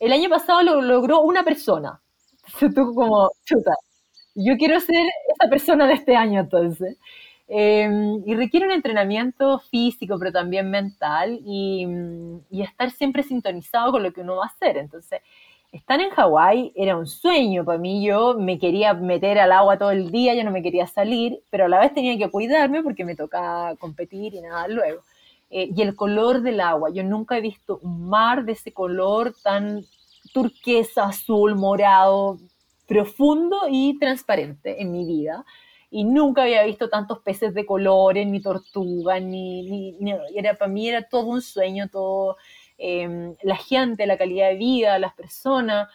[0.00, 2.00] El año pasado lo logró una persona.
[2.46, 3.72] Entonces, tú como, chuta,
[4.34, 6.96] yo quiero ser esa persona de este año entonces.
[7.46, 11.86] Em, y requiere un entrenamiento físico, pero también mental, y,
[12.50, 14.78] y, estar siempre sintonizado con lo que uno va a hacer.
[14.78, 15.20] Entonces,
[15.70, 18.04] estar en Hawái era un sueño para mí.
[18.06, 21.66] Yo me quería meter al agua todo el día, yo no me quería salir, pero
[21.66, 25.02] a la vez tenía que cuidarme porque me tocaba competir y nada luego.
[25.50, 29.34] Eh, y el color del agua, yo nunca he visto un mar de ese color
[29.42, 29.84] tan
[30.32, 32.38] turquesa, azul, morado,
[32.88, 35.44] profundo y transparente en mi vida
[35.96, 39.96] y nunca había visto tantos peces de colores, ni tortugas, ni,
[40.34, 42.36] era, para mí era todo un sueño, todo,
[42.78, 45.88] em, la gente, la calidad de vida, las personas.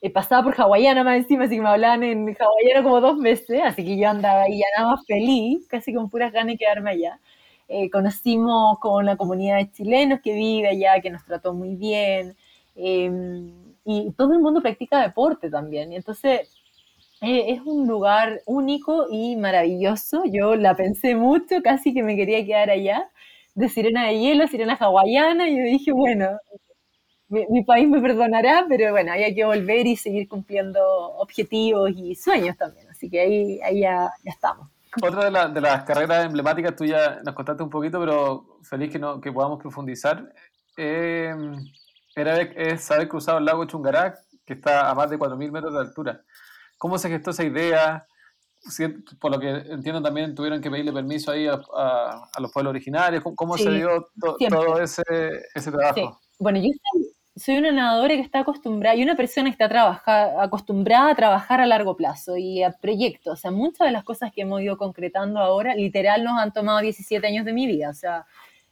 [0.00, 3.60] Eh, pasaba por hawaiana más encima, así que me hablaban en hawaiano como dos veces,
[3.64, 6.90] así que yo andaba ahí ya nada más feliz, casi con puras ganas de quedarme
[6.90, 7.20] allá.
[7.68, 12.36] Eh, conocimos con la comunidad de chilenos que vive allá, que nos trató muy bien,
[12.74, 13.52] em,
[13.84, 16.50] y todo el mundo practica deporte también, entonces
[17.20, 20.22] es un lugar único y maravilloso.
[20.26, 23.08] Yo la pensé mucho, casi que me quería quedar allá,
[23.54, 26.38] de sirena de hielo, sirena hawaiana, y yo dije, bueno,
[27.28, 30.80] mi, país me perdonará, pero bueno, hay que volver y seguir cumpliendo
[31.16, 32.88] objetivos y sueños también.
[32.90, 34.68] Así que ahí, ahí ya, estamos.
[35.02, 38.98] Otra de, de, las carreras emblemáticas, tú ya nos contaste un poquito, pero feliz que,
[38.98, 40.32] no, que podamos profundizar.
[40.76, 41.34] Eh,
[42.14, 45.80] era es haber cruzado el lago Chungará, que está a más de 4.000 metros de
[45.80, 46.22] altura.
[46.78, 48.06] ¿Cómo se gestó esa idea?
[49.20, 51.60] Por lo que entiendo también tuvieron que pedirle permiso ahí a,
[52.38, 53.22] los pueblos originarios.
[53.22, 55.02] ¿Cómo, se dio todo ese,
[55.54, 56.18] ese trabajo?
[56.38, 56.70] Bueno, yo
[57.36, 61.60] soy, una nadadora que está acostumbrada y una persona que está trabaja, acostumbrada a trabajar
[61.60, 63.34] a largo plazo y a proyectos.
[63.34, 66.80] O sea, muchas de las cosas que hemos ido concretando ahora, literal, nos han tomado
[66.80, 67.90] 17 años de mi vida.
[67.90, 68.26] O sea,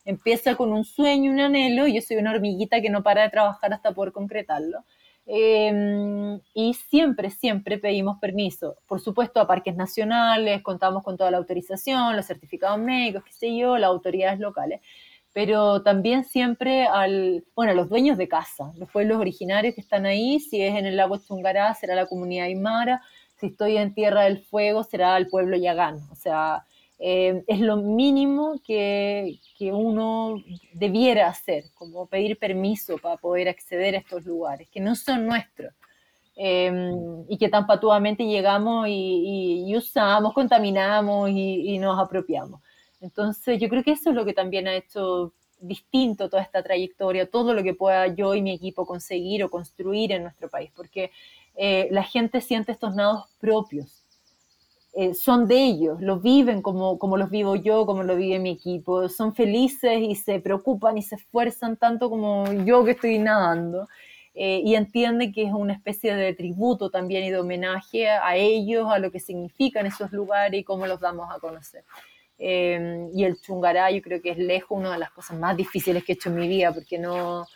[0.04, 3.30] empieza con un sueño, un anhelo, y yo soy una hormiguita que no para de
[3.30, 4.84] trabajar hasta poder concretarlo.
[5.26, 8.76] Em, y siempre, siempre pedimos permiso.
[8.86, 13.56] Por supuesto, a parques nacionales, contamos con toda la autorización, los certificados médicos, qué sé
[13.56, 14.80] yo, las autoridades locales.
[15.32, 20.04] Pero también siempre al, bueno, a los dueños de casa, los pueblos originarios que están
[20.06, 23.00] ahí, si es en el lago Chungará, será la comunidad Aymara,
[23.38, 26.00] si estoy en Tierra del Fuego, será el pueblo Yagán.
[26.10, 26.64] O sea,
[27.04, 30.36] eh, es lo mínimo que, que, uno
[30.72, 35.74] debiera hacer, como pedir permiso para poder acceder a estos lugares, que no son nuestros.
[36.34, 42.60] Em, y que tan patuamente llegamos y, usamos, contaminamos y, nos apropiamos.
[43.00, 47.30] Entonces yo creo que eso es lo que también ha hecho distinto toda esta trayectoria,
[47.30, 51.10] todo lo que pueda yo y mi equipo conseguir o construir en nuestro país, porque
[51.56, 54.01] eh, la gente siente estos nados propios,
[54.94, 58.50] eh, son de ellos, los viven como, como los vivo yo, como lo vive mi
[58.50, 63.88] equipo, son felices y se preocupan y se esfuerzan tanto como yo que estoy nadando.
[64.34, 68.90] Eh, y entienden que es una especie de tributo también y de homenaje a ellos,
[68.90, 71.84] a lo que significan esos lugares y cómo los damos a conocer.
[72.38, 76.02] Eh, y el chungará yo creo que es lejos una de las cosas más difíciles
[76.02, 77.46] que he hecho en mi vida, porque no,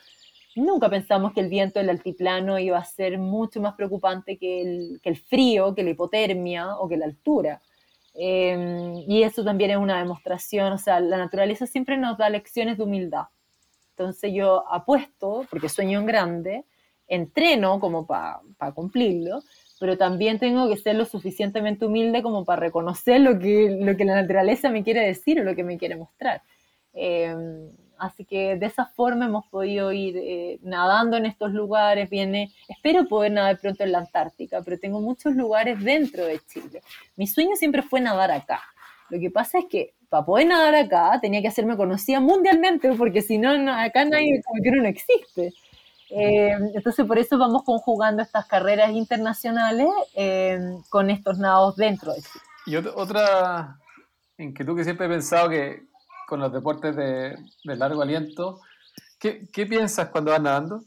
[0.57, 4.63] Nunca pensamos que el viento del altiplano iba a ser mucho más preocupante que
[5.03, 7.61] el, frío, que la hipotermia o que la altura.
[8.15, 12.79] Em, y eso también es una demostración, o sea, la naturaleza siempre nos da lecciones
[12.79, 13.27] de humildad.
[13.91, 16.65] Entonces yo apuesto, porque sueño en grande,
[17.07, 18.41] entreno como para
[18.75, 19.43] cumplirlo,
[19.79, 24.07] pero también tengo que ser lo suficientemente humilde como para reconocer lo que, lo que
[24.07, 26.43] la naturaleza me quiere decir o lo que me quiere mostrar.
[26.95, 32.09] Em, así que de esa forma hemos podido ir eh, nadando en estos lugares.
[32.11, 36.83] Viene, espero poder nadar pronto en la Antártica, pero tengo muchos lugares dentro de Chile.
[37.17, 38.63] Mi sueño siempre fue nadar acá.
[39.09, 43.23] Lo que pasa es que para poder nadar acá tenía que hacerme conocida mundialmente, porque
[43.23, 45.53] si no, acá nadie, como que no existe.
[46.11, 52.21] Eh, entonces, por eso vamos conjugando estas carreras internacionales eh, con estos nados dentro de
[52.21, 52.39] sí.
[52.67, 53.79] Y otra
[54.39, 55.83] inquietud que siempre he pensado que
[56.27, 58.61] con los deportes de, largo aliento,
[59.19, 60.83] ¿qué, ¿qué, piensas cuando vas nadando?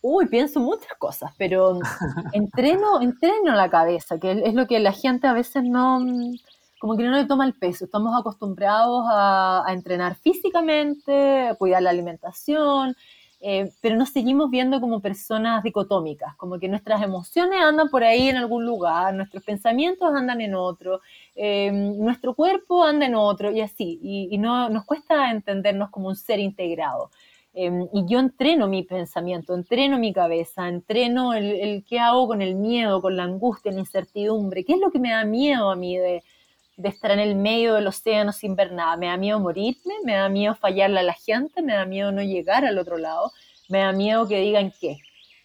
[0.00, 1.78] Uy, pienso muchas cosas, pero
[2.32, 6.00] entreno, entreno la cabeza, que es lo que la gente a veces no,
[6.78, 7.86] como que no le toma el peso.
[7.86, 12.96] Estamos acostumbrados a, a entrenar físicamente, a cuidar la alimentación,
[13.40, 18.28] eh, pero nos seguimos viendo como personas dicotómicas, como que nuestras emociones andan por ahí
[18.28, 21.00] en algún lugar, nuestros pensamientos andan en otro,
[21.34, 26.16] eh, nuestro cuerpo anda en otro y así, y, no, nos cuesta entendernos como un
[26.16, 27.10] ser integrado.
[27.56, 32.42] Eh, y yo entreno mi pensamiento, entreno mi cabeza, entreno el, el, qué hago con
[32.42, 35.76] el miedo, con la angustia, la incertidumbre, qué es lo que me da miedo a
[35.76, 36.22] mí de,
[36.76, 38.96] de estar en el medio del océano sin ver nada.
[38.96, 42.22] Me da miedo morirme, me da miedo fallarle a la gente, me da miedo no
[42.22, 43.32] llegar al otro lado,
[43.68, 44.98] me da miedo que digan qué.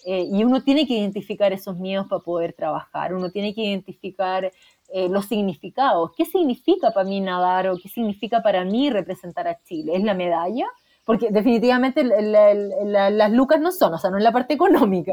[0.06, 4.52] Eh, y uno tiene que identificar esos miedos para poder trabajar, uno tiene que identificar
[4.92, 6.12] eh, los significados.
[6.16, 9.96] ¿Qué significa para mí nadar o qué significa para mí representar a Chile?
[9.96, 10.66] ¿Es la medalla?
[11.04, 15.12] Porque definitivamente las lucas no son, o sea, no es la parte económica.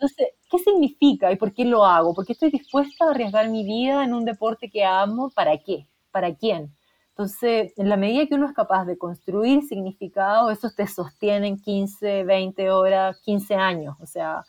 [0.00, 2.14] Entonces, ¿qué significa y por qué lo hago?
[2.14, 5.28] ¿Por qué estoy dispuesta a arriesgar mi vida en un deporte que amo?
[5.30, 5.86] ¿Para qué?
[6.10, 6.74] ¿Para quién?
[7.10, 11.60] Entonces, en la medida que uno es capaz de construir significado, eso te sostiene en
[11.60, 13.94] 15, 20 horas, 15 años.
[14.00, 14.42] O sea,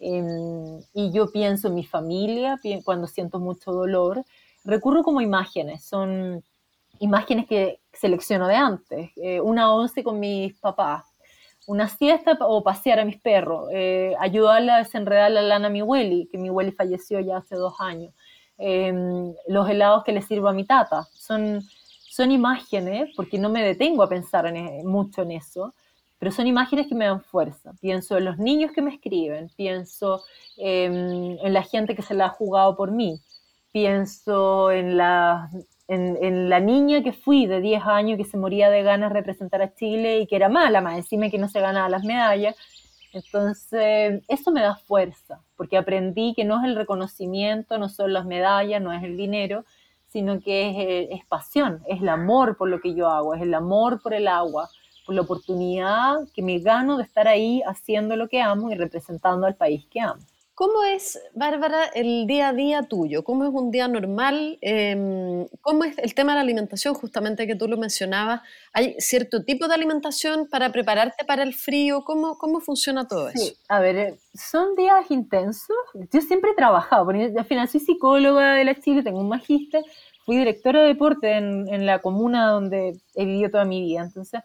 [0.00, 4.22] em, y yo pienso en mi familia, cuando siento mucho dolor,
[4.64, 6.44] recurro como imágenes, son
[6.98, 9.10] imágenes que selecciono de antes.
[9.16, 11.04] Eh, una once con mis papás,
[11.70, 14.28] una siesta o pasear a mis perros, eh, a
[14.78, 18.12] desenredar la lana a mi Willy, que mi Willy falleció ya hace dos años,
[18.58, 21.06] em, los helados que le sirvo a mi tata.
[21.12, 21.62] Son,
[22.08, 25.72] son imágenes, porque no me detengo a pensar en, e, mucho en eso,
[26.18, 27.72] pero son imágenes que me dan fuerza.
[27.80, 30.24] Pienso en los niños que me escriben, pienso
[30.56, 33.20] em, en la gente que se la ha jugado por mí,
[33.72, 35.52] pienso en las
[35.90, 39.60] en, la niña que fui de 10 años que se moría de ganas de representar
[39.60, 42.54] a Chile y que era mala, más encima que no se ganaba las medallas.
[43.12, 48.24] Entonces, eso me da fuerza, porque aprendí que no es el reconocimiento, no son las
[48.24, 49.64] medallas, no es el dinero,
[50.06, 53.42] sino que es, eh, es pasión, es el amor por lo que yo hago, es
[53.42, 54.68] el amor por el agua,
[55.04, 59.46] por la oportunidad que me gano de estar ahí haciendo lo que amo y representando
[59.46, 60.22] al país que amo.
[60.60, 63.24] ¿Cómo es, Bárbara, el día a día tuyo?
[63.24, 64.58] ¿Cómo es un día normal?
[64.60, 68.42] Em, ¿Cómo es el tema de la alimentación, justamente que tú lo mencionabas?
[68.74, 72.04] ¿Hay cierto tipo de alimentación para prepararte para el frío?
[72.04, 73.54] ¿Cómo, cómo funciona todo eso?
[73.70, 75.78] A ver, eh, son días intensos.
[76.12, 79.82] Yo siempre he trabajado, porque al final soy psicóloga de la Chile, tengo un magíster,
[80.26, 84.02] fui directora de deporte en, en la comuna donde he vivido toda mi vida.
[84.02, 84.42] Entonces,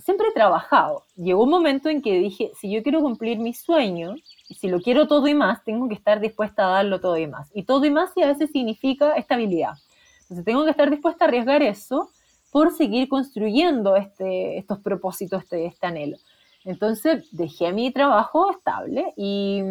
[0.00, 1.04] siempre he trabajado.
[1.16, 4.80] Llegó un momento en que dije, si yo quiero cumplir mis sueños, y si lo
[4.80, 7.50] quiero todo y más, tengo que estar dispuesta a darlo todo y más.
[7.54, 9.74] Y todo y más y a veces significa estabilidad.
[10.22, 12.10] Entonces tengo que estar dispuesta a arriesgar eso
[12.50, 16.16] por seguir construyendo este, estos propósitos, este, este anhelo.
[16.64, 19.62] Entonces dejé mi trabajo estable y,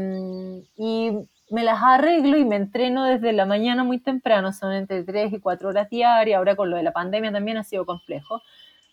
[0.78, 1.12] y,
[1.52, 5.40] me las arreglo y me entreno desde la mañana muy temprano, son entre 3 y
[5.40, 8.44] 4 horas diarias, ahora con lo de la pandemia también ha sido complejo,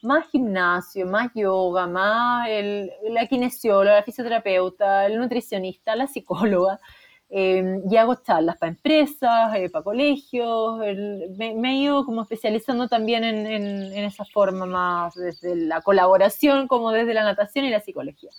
[0.06, 6.80] más gimnasio, más yoga, más el, la kinesióloga, la fisioterapeuta, el nutricionista, la psicóloga.
[7.28, 10.78] Em, y hago charlas para empresas, eh, para colegios.
[11.36, 16.92] me, he ido como especializando también en, en, esa forma más desde la colaboración como
[16.92, 18.30] desde la natación y la psicología.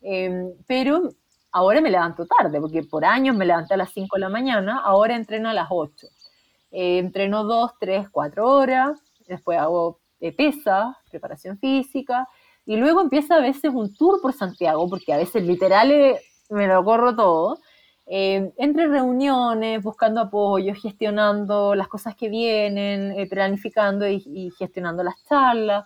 [0.00, 1.10] Em, pero
[1.52, 4.80] ahora me levanto tarde, porque por años me levanté a las 5 de la mañana,
[4.84, 6.06] ahora entreno a las 8.
[6.72, 12.28] Eh, entreno 2, 3, 4 horas, después hago de pesa, preparación física,
[12.66, 16.66] y luego empieza a veces un tour por Santiago, porque a veces literal eh, me
[16.66, 17.58] lo corro todo,
[18.06, 25.14] eh, entre reuniones, buscando apoyo, gestionando las cosas que vienen, eh, planificando y, gestionando las
[25.28, 25.84] charlas.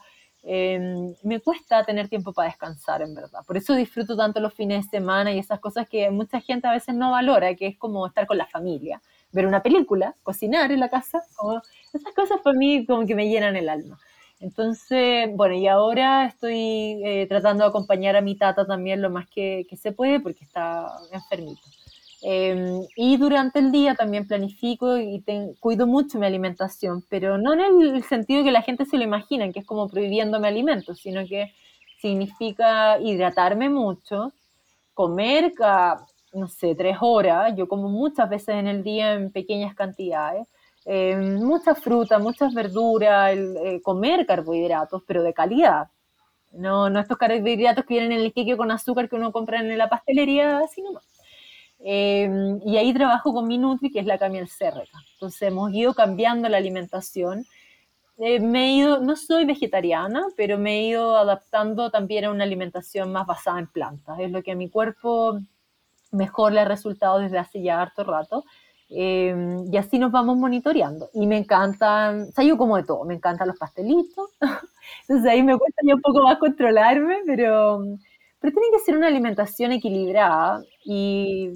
[1.22, 3.40] me cuesta tener tiempo para descansar, en verdad.
[3.46, 6.72] Por eso disfruto tanto los fines de semana y esas cosas que mucha gente a
[6.72, 9.00] veces no valora, que es como estar con la familia,
[9.32, 11.22] ver una película, cocinar en la casa,
[11.94, 13.98] esas cosas para mí como que me llenan el alma.
[14.44, 19.26] Entonces, bueno, y ahora estoy eh, tratando de acompañar a mi tata también lo más
[19.26, 21.62] que, que se puede porque está enfermito.
[22.20, 25.24] Em, y durante el día también planifico y
[25.60, 29.50] cuido mucho mi alimentación, pero no en el sentido que la gente se lo imagina,
[29.50, 31.54] que es como prohibiéndome alimentos, sino que
[31.98, 34.34] significa hidratarme mucho,
[34.92, 39.74] comer cada, no sé, tres horas, yo como muchas veces en el día en pequeñas
[39.74, 40.46] cantidades,
[40.84, 45.88] em, mucha fruta, muchas verduras, eh, comer carbohidratos, pero de calidad.
[46.52, 49.76] No, no estos carbohidratos que vienen en el queque con azúcar que uno compra en
[49.76, 51.04] la pastelería, sino más.
[51.86, 54.48] Em, y ahí trabajo con mi Nutri, que es la Camiel.
[55.14, 57.44] Entonces hemos ido cambiando la alimentación.
[58.18, 62.44] Eh, me he ido, no soy vegetariana, pero me he ido adaptando también a una
[62.44, 64.18] alimentación más basada en plantas.
[64.20, 65.38] Es lo que a mi cuerpo
[66.10, 68.44] mejor le ha resultado desde hace ya harto rato.
[68.94, 71.10] Em, y así nos vamos monitoreando.
[71.14, 74.30] Y me encantan, o sea, yo como de todo, me encantan los pastelitos.
[75.08, 77.80] Entonces ahí me cuesta ya un poco más controlarme, pero
[78.44, 81.48] pero tiene que ser una alimentación equilibrada y,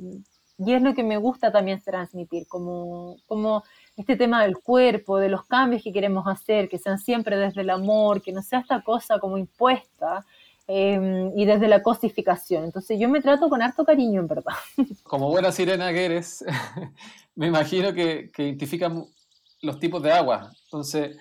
[0.57, 3.63] y es lo que me gusta también transmitir, como, como
[3.95, 7.69] este tema del cuerpo, de los cambios que queremos hacer, que sean siempre desde el
[7.69, 10.25] amor, que no sea esta cosa como impuesta,
[10.67, 12.65] em, y desde la cosificación.
[12.65, 14.55] Entonces yo me trato con harto cariño, en verdad.
[15.03, 16.43] Como buena sirena que eres,
[17.39, 19.05] me imagino que, que identifican
[19.63, 20.51] los tipos de agua.
[20.65, 21.17] Entonces,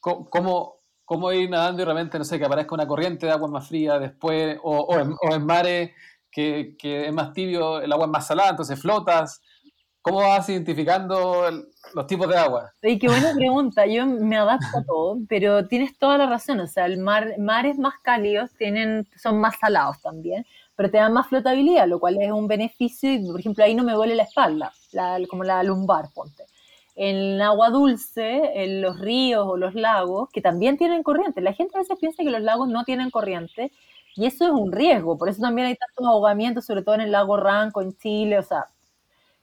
[0.00, 3.68] ¿cómo, cómo ir nadando y realmente, no sé, que aparezca una corriente de agua más
[3.68, 5.92] fría después, o, o, en, o en, mares
[6.32, 9.40] que, que, es más tibio, el agua es más salada, entonces flotas.
[10.00, 12.72] ¿Cómo vas identificando el, los tipos de agua?
[12.82, 13.86] Y qué buena pregunta.
[13.86, 16.58] Yo me adapto a todo, pero tienes toda la razón.
[16.58, 20.44] O sea, el mar, mares más cálidos tienen, son más salados también,
[20.82, 23.12] pero te dan más flotabilidad, lo cual es un beneficio.
[23.12, 26.44] Y, por ejemplo, ahí no me duele la espalda, la, como la lumbar, ponte
[26.96, 31.40] en agua dulce, en los ríos o los lagos, que también tienen corriente.
[31.40, 33.70] La gente a veces piensa que los lagos no tienen corriente
[34.16, 35.16] y eso es un riesgo.
[35.16, 38.42] Por eso también hay tantos ahogamientos, sobre todo en el lago Ranco, en Chile, o
[38.42, 38.66] sea,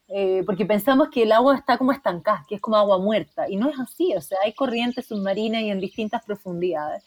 [0.10, 3.56] eh, porque pensamos que el agua está como estancada, que es como agua muerta, y
[3.56, 7.04] no es así, o sea, hay corrientes submarinas y en distintas profundidades.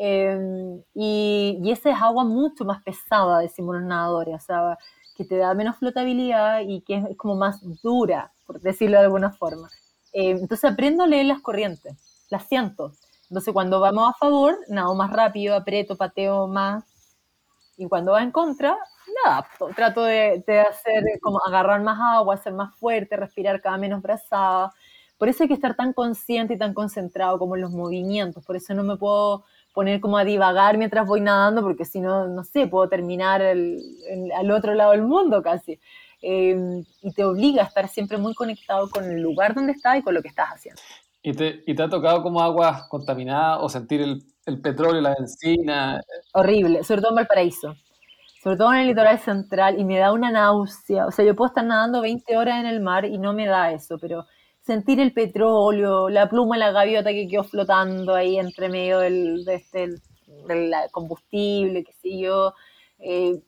[0.00, 4.78] Eh, y, y, esa es agua mucho más pesada, decimos los nadadores, o sea,
[5.18, 9.32] que te da menos flotabilidad y que es como más dura, por decirlo de alguna
[9.32, 9.68] forma.
[10.12, 12.92] Eh, entonces aprendo a leer las corrientes, las siento.
[13.28, 16.84] Entonces cuando vamos a favor, nado más rápido, aprieto, pateo más.
[17.76, 18.76] Y cuando va en contra,
[19.24, 24.00] nada, trato de, de, hacer como agarrar más agua, ser más fuerte, respirar cada menos
[24.00, 24.72] brazada.
[25.16, 28.44] Por eso hay que estar tan consciente y tan concentrado como en los movimientos.
[28.44, 29.44] Por eso no me puedo
[29.78, 33.78] poner como a divagar mientras voy nadando, porque si no, no sé, puedo terminar el,
[34.08, 35.78] el, al otro lado del mundo casi.
[36.20, 40.02] Eh, y te obliga a estar siempre muy conectado con el lugar donde estás y
[40.02, 40.82] con lo que estás haciendo.
[41.22, 45.14] ¿Y te, y te ha tocado como aguas contaminadas o sentir el, el petróleo, la
[45.16, 46.00] benzina?
[46.32, 47.76] Horrible, sobre todo en Valparaíso
[48.42, 51.06] sobre todo en el litoral central, y me da una náusea.
[51.06, 53.72] O sea, yo puedo estar nadando 20 horas en el mar y no me da
[53.72, 54.26] eso, pero
[54.68, 59.54] sentir el petróleo, la pluma la gaviota que quedó flotando ahí entre medio del, de
[59.54, 59.88] este,
[60.46, 62.52] del combustible, qué sé yo,
[62.98, 63.40] eh,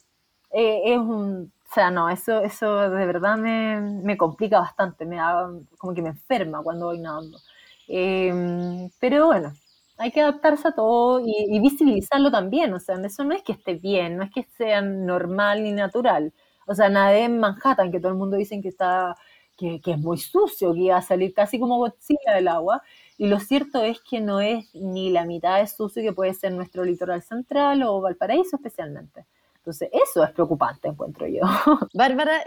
[0.53, 5.17] eh, es un o sea, no, eso, eso de verdad me, me, complica bastante, me
[5.17, 5.49] da
[5.79, 7.39] como que me enferma cuando voy nadando.
[7.87, 9.53] Eh, pero bueno,
[9.99, 13.75] hay que adaptarse a todo y, visibilizarlo también, o sea, eso no es que esté
[13.75, 16.33] bien, no es que sea normal ni natural.
[16.67, 19.17] O sea, nadie en Manhattan, que todo el mundo dice que está,
[19.61, 22.83] que, es muy sucio, que iba a salir casi como Godzilla del agua,
[23.19, 26.53] y lo cierto es que no es ni la mitad de sucio que puede ser
[26.53, 29.27] nuestro litoral central o Valparaíso especialmente.
[29.57, 31.43] Entonces, eso es preocupante, encuentro yo.
[31.93, 32.43] Bárbara,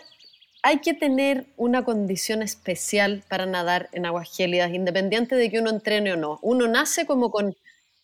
[0.63, 5.69] hay que tener una condición especial para nadar en aguas gélidas, independiente de que uno
[5.69, 6.39] entrene o no.
[6.41, 7.55] Uno nace como con,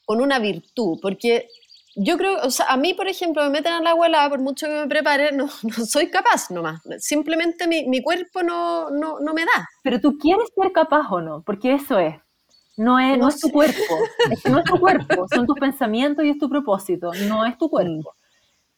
[0.06, 1.48] con una virtud, porque
[1.96, 4.68] yo creo, o sea, a mí, por ejemplo, me meten al agua helada, por mucho
[4.68, 6.82] que me prepare, no, no soy capaz nomás.
[7.00, 9.68] Simplemente mi, mi cuerpo no, no, no, me da.
[9.84, 12.16] Pero tú quieres ser capaz o no, porque eso es.
[12.78, 13.82] No es, no, no es tu cuerpo,
[14.32, 17.70] es no es tu cuerpo, son tus pensamientos y es tu propósito, no es tu
[17.70, 18.16] cuerpo.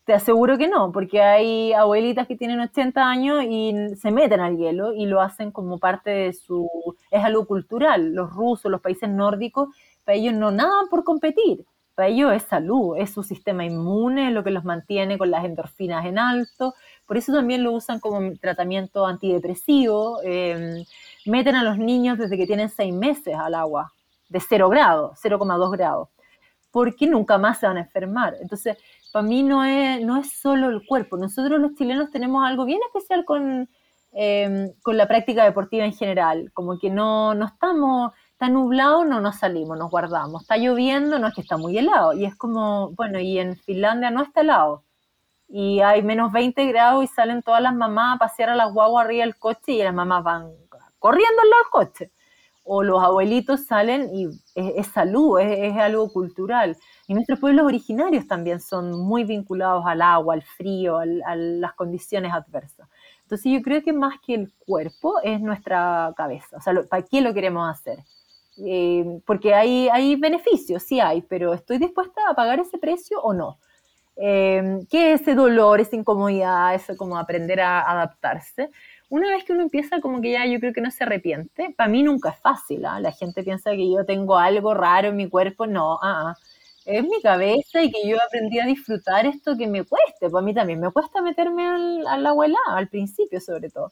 [0.06, 4.58] Te aseguro que no, porque hay abuelitas que tienen 80 años y se meten al
[4.58, 6.68] hielo y lo hacen como parte de su...
[7.12, 8.12] es algo cultural.
[8.16, 9.70] Los rusos, los países nórdicos,
[10.04, 11.64] para ellos no nadan por competir,
[11.96, 16.06] para ellos es salud, es su sistema inmune lo que los mantiene con las endorfinas
[16.06, 16.74] en alto.
[17.06, 20.20] Por eso también lo usan como tratamiento antidepresivo.
[20.24, 20.86] Eh,
[21.26, 23.92] meten a los niños desde que tienen seis meses al agua,
[24.30, 26.10] de 0 grados, 0,2 grados,
[26.72, 28.36] porque nunca más se van a enfermar.
[28.40, 28.78] Entonces,
[29.12, 31.18] para mí no es, no es solo el cuerpo.
[31.18, 33.70] Nosotros los chilenos tenemos algo bien especial con,
[34.14, 39.22] eh, con la práctica deportiva en general, como que no, no estamos está nublado, no
[39.22, 40.42] nos salimos, nos guardamos.
[40.42, 42.14] Está lloviendo, no es que está muy helado.
[42.14, 44.84] Y es como, bueno, y en Finlandia no está helado.
[45.48, 49.06] Y hay menos 20 grados y salen todas las mamás a pasear a las guaguas
[49.06, 50.50] arriba del coche y las mamás van
[50.98, 52.12] corriendo al lado del coche.
[52.64, 56.76] O los abuelitos salen y es, salud, es, algo cultural.
[57.08, 62.34] Y nuestros pueblos originarios también son muy vinculados al agua, al frío, a las condiciones
[62.34, 62.90] adversas.
[63.22, 66.58] Entonces yo creo que más que el cuerpo es nuestra cabeza.
[66.58, 68.00] O sea, ¿para qué lo queremos hacer?
[68.66, 73.34] Eh, porque hay, hay beneficios, sí hay, pero ¿estoy dispuesta a pagar ese precio o
[73.34, 73.60] no?
[74.18, 78.70] Eh, ¿Qué es ese dolor, esa incomodidad, eso como aprender a adaptarse?
[79.10, 81.74] Una vez que uno empieza, como que ya yo creo que no se arrepiente.
[81.76, 82.86] Para mí nunca es fácil.
[82.86, 83.00] ¿ah?
[83.00, 85.68] La gente piensa que yo tengo algo raro en mi cuerpo.
[85.68, 86.36] No, ah, ah.
[86.86, 90.30] es mi cabeza y que yo aprendí a disfrutar esto que me cueste.
[90.30, 93.92] Para mí también me cuesta meterme al, al abuela, al principio sobre todo.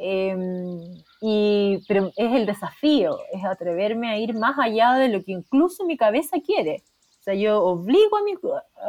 [0.00, 5.32] Em, y, pero es el desafío, es atreverme a ir más allá de lo que
[5.32, 6.84] incluso mi cabeza quiere.
[7.20, 8.34] O sea, yo obligo a mi,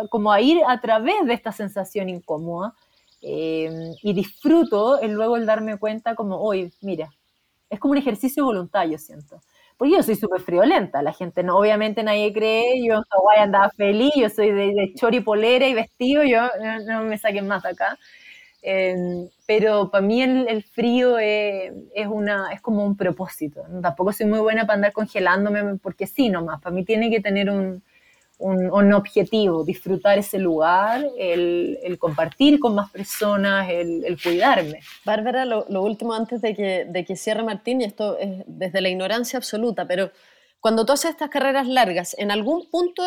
[0.10, 2.74] como a ir a través de esta sensación incómoda
[3.22, 7.10] em, y disfruto el luego el darme cuenta como, hoy, mira,
[7.70, 9.42] es como un ejercicio voluntario, siento.
[9.78, 13.70] Porque yo soy súper friolenta, la gente no, obviamente nadie cree, yo en Hawái andaba
[13.72, 17.66] feliz, yo soy de, de chori polera y vestido, yo no, no me saquen más
[17.66, 17.98] acá.
[18.62, 21.72] Em, pero para mí el, frío es,
[22.08, 23.64] una, es como un propósito.
[23.82, 26.62] Tampoco soy muy buena para andar congelándome porque sí, nomás.
[26.62, 27.82] Para mí tiene que tener un,
[28.40, 34.80] un, objetivo, disfrutar ese lugar, el, el, compartir con más personas, el, el cuidarme.
[35.06, 38.82] Bárbara, lo, lo, último antes de que, de que cierre Martín, y esto es desde
[38.82, 40.12] la ignorancia absoluta, pero
[40.60, 43.04] cuando tú haces estas carreras largas, ¿en algún punto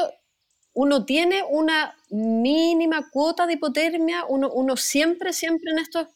[0.75, 6.09] uno tiene una mínima cuota de hipotermia, uno, uno siempre, siempre en esto,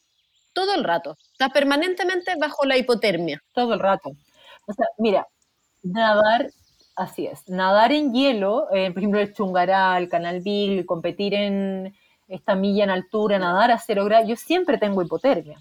[0.53, 3.43] todo el rato, está permanentemente bajo la hipotermia.
[3.53, 4.11] Todo el rato.
[4.65, 5.27] O sea, mira,
[5.83, 6.49] nadar,
[6.95, 11.95] así es, nadar en hielo, eh, por ejemplo, el Chungaral, el Canal Big, competir en
[12.27, 15.59] esta milla en altura, nadar a cero grados, yo siempre tengo hipotermia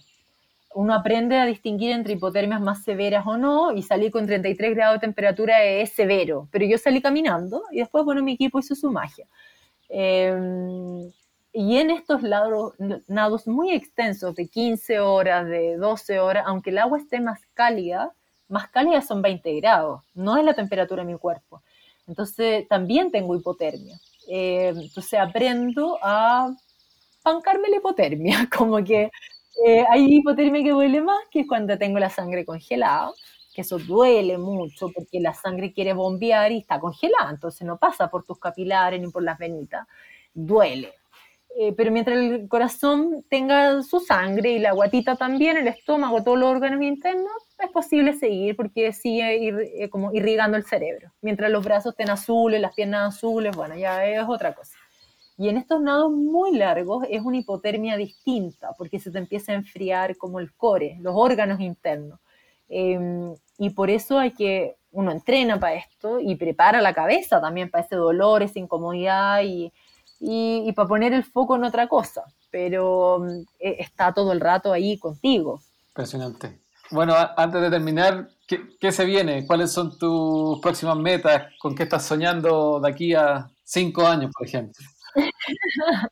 [0.77, 4.97] uno aprende a distinguir entre hipotermias más severas o no, y salir con 33 grados
[4.97, 8.93] de temperatura es severo, pero yo salí caminando y después, bueno, mi equipo hizo su
[8.93, 9.27] magia.
[9.89, 11.11] Em,
[11.53, 12.75] y en estos lados,
[13.07, 18.13] nados muy extensos, de 15 horas, de 12 horas, aunque el agua esté más cálida,
[18.49, 21.63] más cálida son 20 grados, no es la temperatura de mi cuerpo.
[22.07, 23.99] Entonces también tengo hipotermia.
[24.29, 26.55] Em, entonces aprendo a
[27.23, 29.11] pancarme la hipotermia, como que
[29.65, 33.13] eh, hay hipotermia que duele más, que es cuando tengo la sangre congelada,
[33.55, 38.11] que eso duele mucho porque la sangre quiere bombear y está congelada, entonces no pasa
[38.11, 39.87] por tus capilares ni por las venitas,
[40.35, 40.93] duele.
[41.59, 46.39] Eh, pero mientras el corazón tenga su sangre y la guatita también, el estómago, todos
[46.39, 51.13] los órganos internos, es posible seguir porque sigue ir, eh, como irrigando el cerebro.
[51.23, 54.77] Mientras los brazos estén azules, las piernas azules, bueno, ya es otra cosa.
[55.39, 59.57] Y en estos nados muy largos es una hipotermia distinta, porque se te empieza a
[59.57, 62.19] enfriar como el core, los órganos internos.
[62.69, 67.71] Em, y por eso hay que, uno entrena para esto y prepara la cabeza también
[67.71, 69.71] para ese dolor, esa incomodidad y,
[70.21, 72.25] y, para poner el foco en otra cosa.
[72.51, 73.27] Pero
[73.59, 75.61] eh, está todo el rato ahí contigo.
[75.89, 76.61] Impresionante.
[76.91, 79.47] Bueno, antes de terminar, ¿qué, ¿qué, se viene?
[79.47, 81.53] ¿Cuáles son tus próximas metas?
[81.59, 84.83] ¿Con qué estás soñando de aquí a cinco años, por ejemplo?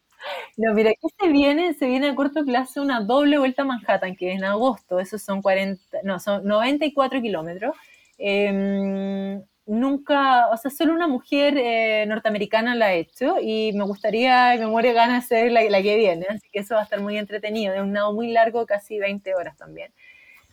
[0.57, 4.17] No, mira, aquí se viene, se viene a corto plazo una doble vuelta a Manhattan,
[4.17, 7.77] que es en agosto, esos son 40, no, son 94 kilómetros.
[8.19, 14.57] Em, nunca, o sea, solo una mujer eh, norteamericana la ha hecho y me gustaría,
[14.59, 17.01] me muere ganas de ser la, la, que viene, así que eso va a estar
[17.01, 19.93] muy entretenido, es un nado muy largo, casi 20 horas también.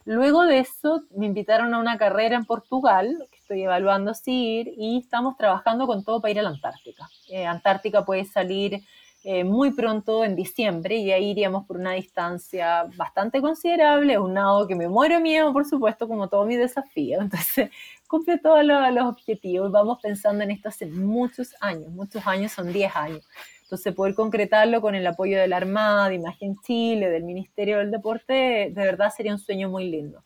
[0.06, 5.00] Luego de eso me invitaron a una carrera en Portugal, estoy evaluando si ir, y
[5.00, 7.10] estamos trabajando con todo para ir a la Antártica.
[7.28, 8.82] Eh, Antártica puede salir
[9.26, 14.66] eh, muy pronto en diciembre y ahí iríamos por una distancia bastante considerable, un nado
[14.68, 17.20] que me muero miedo, por supuesto, como todo mi desafío.
[17.22, 17.70] Entonces,
[18.08, 19.70] cumple todos los, los objetivos.
[19.70, 23.28] Vamos pensando en esto hace muchos años, muchos años, son 10 años.
[23.64, 27.92] Entonces, poder concretarlo con el apoyo de la Armada, de Imagen Chile, del Ministerio del
[27.92, 30.24] Deporte, de verdad sería un sueño muy lindo.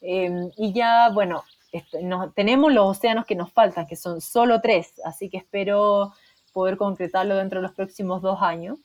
[0.00, 1.42] Em, y ya, bueno,
[1.72, 1.98] este,
[2.34, 6.12] tenemos los océanos que nos faltan, que son solo tres, así que espero
[6.52, 8.78] poder concretarlo dentro de los próximos dos años.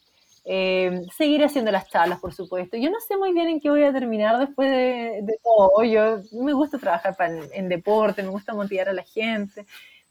[0.45, 2.75] Em, seguir haciendo las charlas, por supuesto.
[2.75, 5.83] Yo no sé muy bien en qué voy a terminar después de, todo.
[5.85, 9.65] Yo me gusta trabajar en, en, deporte, me gusta motivar a la gente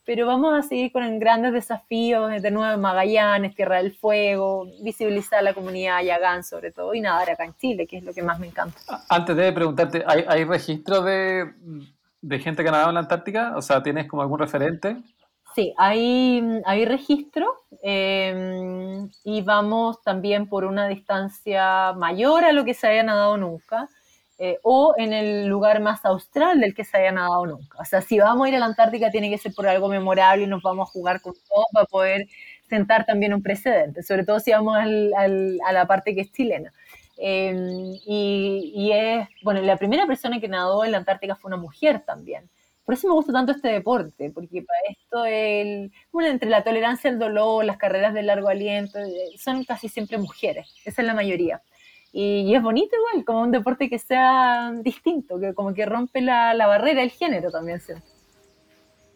[0.05, 5.55] pero vamos a seguir con grandes desafíos, de nuevo Magallanes, Tierra del Fuego, visibilizar la
[5.55, 8.49] comunidad Yagán sobre todo, y nadar acá en Chile, que es lo que más me
[8.49, 8.79] encanta.
[9.09, 11.53] Antes de preguntarte, ¿hay, hay registro de,
[12.23, 13.55] de gente que ha nadado en la Antártica?
[13.57, 14.97] O sea, ¿tienes como algún referente?
[15.55, 17.47] Sí, hay, hay registro
[17.83, 23.89] em, y vamos también por una distancia mayor a lo que se haya nadado nunca.
[24.39, 27.79] Eh, o en el lugar más austral del que se haya nadado nunca.
[27.79, 30.45] O sea, si vamos a ir a la Antártica tiene que ser por algo memorable
[30.45, 32.27] y nos vamos a jugar con todo para poder
[32.68, 36.73] sentar también un precedente, sobre todo si vamos a la parte que es chilena.
[37.16, 42.02] Em, y, es, bueno, la primera persona que nadó en la Antártica fue una mujer
[42.04, 42.48] también.
[42.84, 47.10] Por eso me gusta tanto este deporte, porque para esto, el, bueno, entre la tolerancia
[47.10, 51.14] al dolor, las carreras de largo aliento, eh, son casi siempre mujeres, esa es la
[51.14, 51.62] mayoría.
[52.12, 56.54] Y, es bonito igual, como un deporte que sea distinto, que como que rompe la,
[56.54, 57.80] la barrera del género también.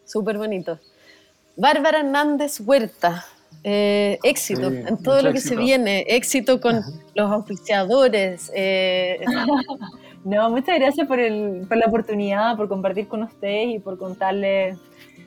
[0.05, 0.79] Súper bonito.
[1.57, 3.25] Bárbara Hernández Huerta,
[3.69, 6.81] eh, éxito en todo lo que se viene, éxito con
[7.15, 8.49] los auspiciadores.
[8.55, 9.19] Eh.
[10.23, 14.77] no, muchas gracias por, la oportunidad, por compartir con ustedes y por contarles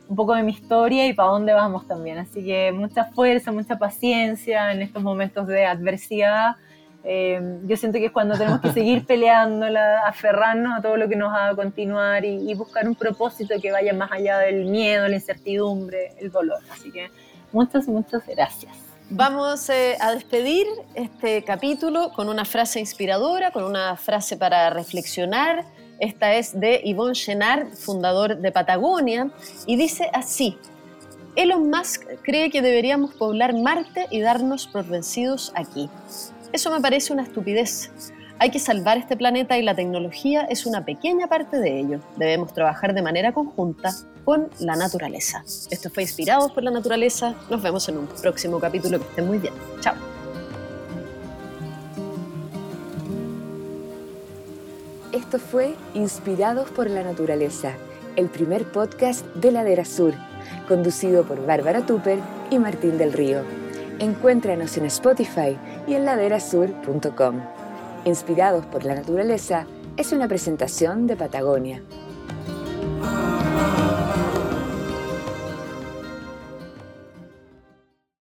[0.09, 2.17] un poco de mi historia y para dónde vamos también.
[2.17, 6.57] Así que mucha fuerza, mucha paciencia en estos momentos de adversidad.
[7.05, 9.67] Eh, yo siento que es cuando tenemos que seguir peleando,
[10.07, 13.93] aferrarnos a todo lo que nos haga continuar y, y buscar un propósito que vaya
[13.93, 16.61] más allá del miedo, la incertidumbre, el dolor.
[16.73, 17.11] Así que
[17.53, 18.73] Muchas, muchas gracias.
[19.13, 25.65] Vamos eh, a despedir este capítulo con una frase inspiradora, con una frase para reflexionar.
[25.99, 29.31] Esta es de Yvonne Chenard, fundador de Patagonia,
[29.67, 30.57] y dice así,
[31.35, 35.91] Elon Musk cree que deberíamos poblar Marte y darnos por vencidos aquí.
[36.53, 37.91] Eso me parece una estupidez.
[38.43, 42.01] Hay que salvar este planeta y la tecnología es una pequeña parte de ello.
[42.17, 43.91] Debemos trabajar de manera conjunta
[44.25, 45.45] con la naturaleza.
[45.71, 47.35] Esto fue Inspirados por la Naturaleza.
[47.51, 48.99] Nos vemos en un próximo capítulo.
[48.99, 49.53] Que estén muy bien.
[49.81, 49.95] Chao.
[55.13, 57.75] Esto fue Inspirados por la Naturaleza,
[58.17, 60.15] el primer podcast de Ladera Sur,
[60.67, 62.19] conducido por Bárbara Tupper
[62.51, 63.43] y Martín del Río.
[63.99, 67.60] Encuéntranos en Spotify y en laderasur.com.
[68.05, 71.83] Inspirados por la naturaleza es una presentación de Patagonia.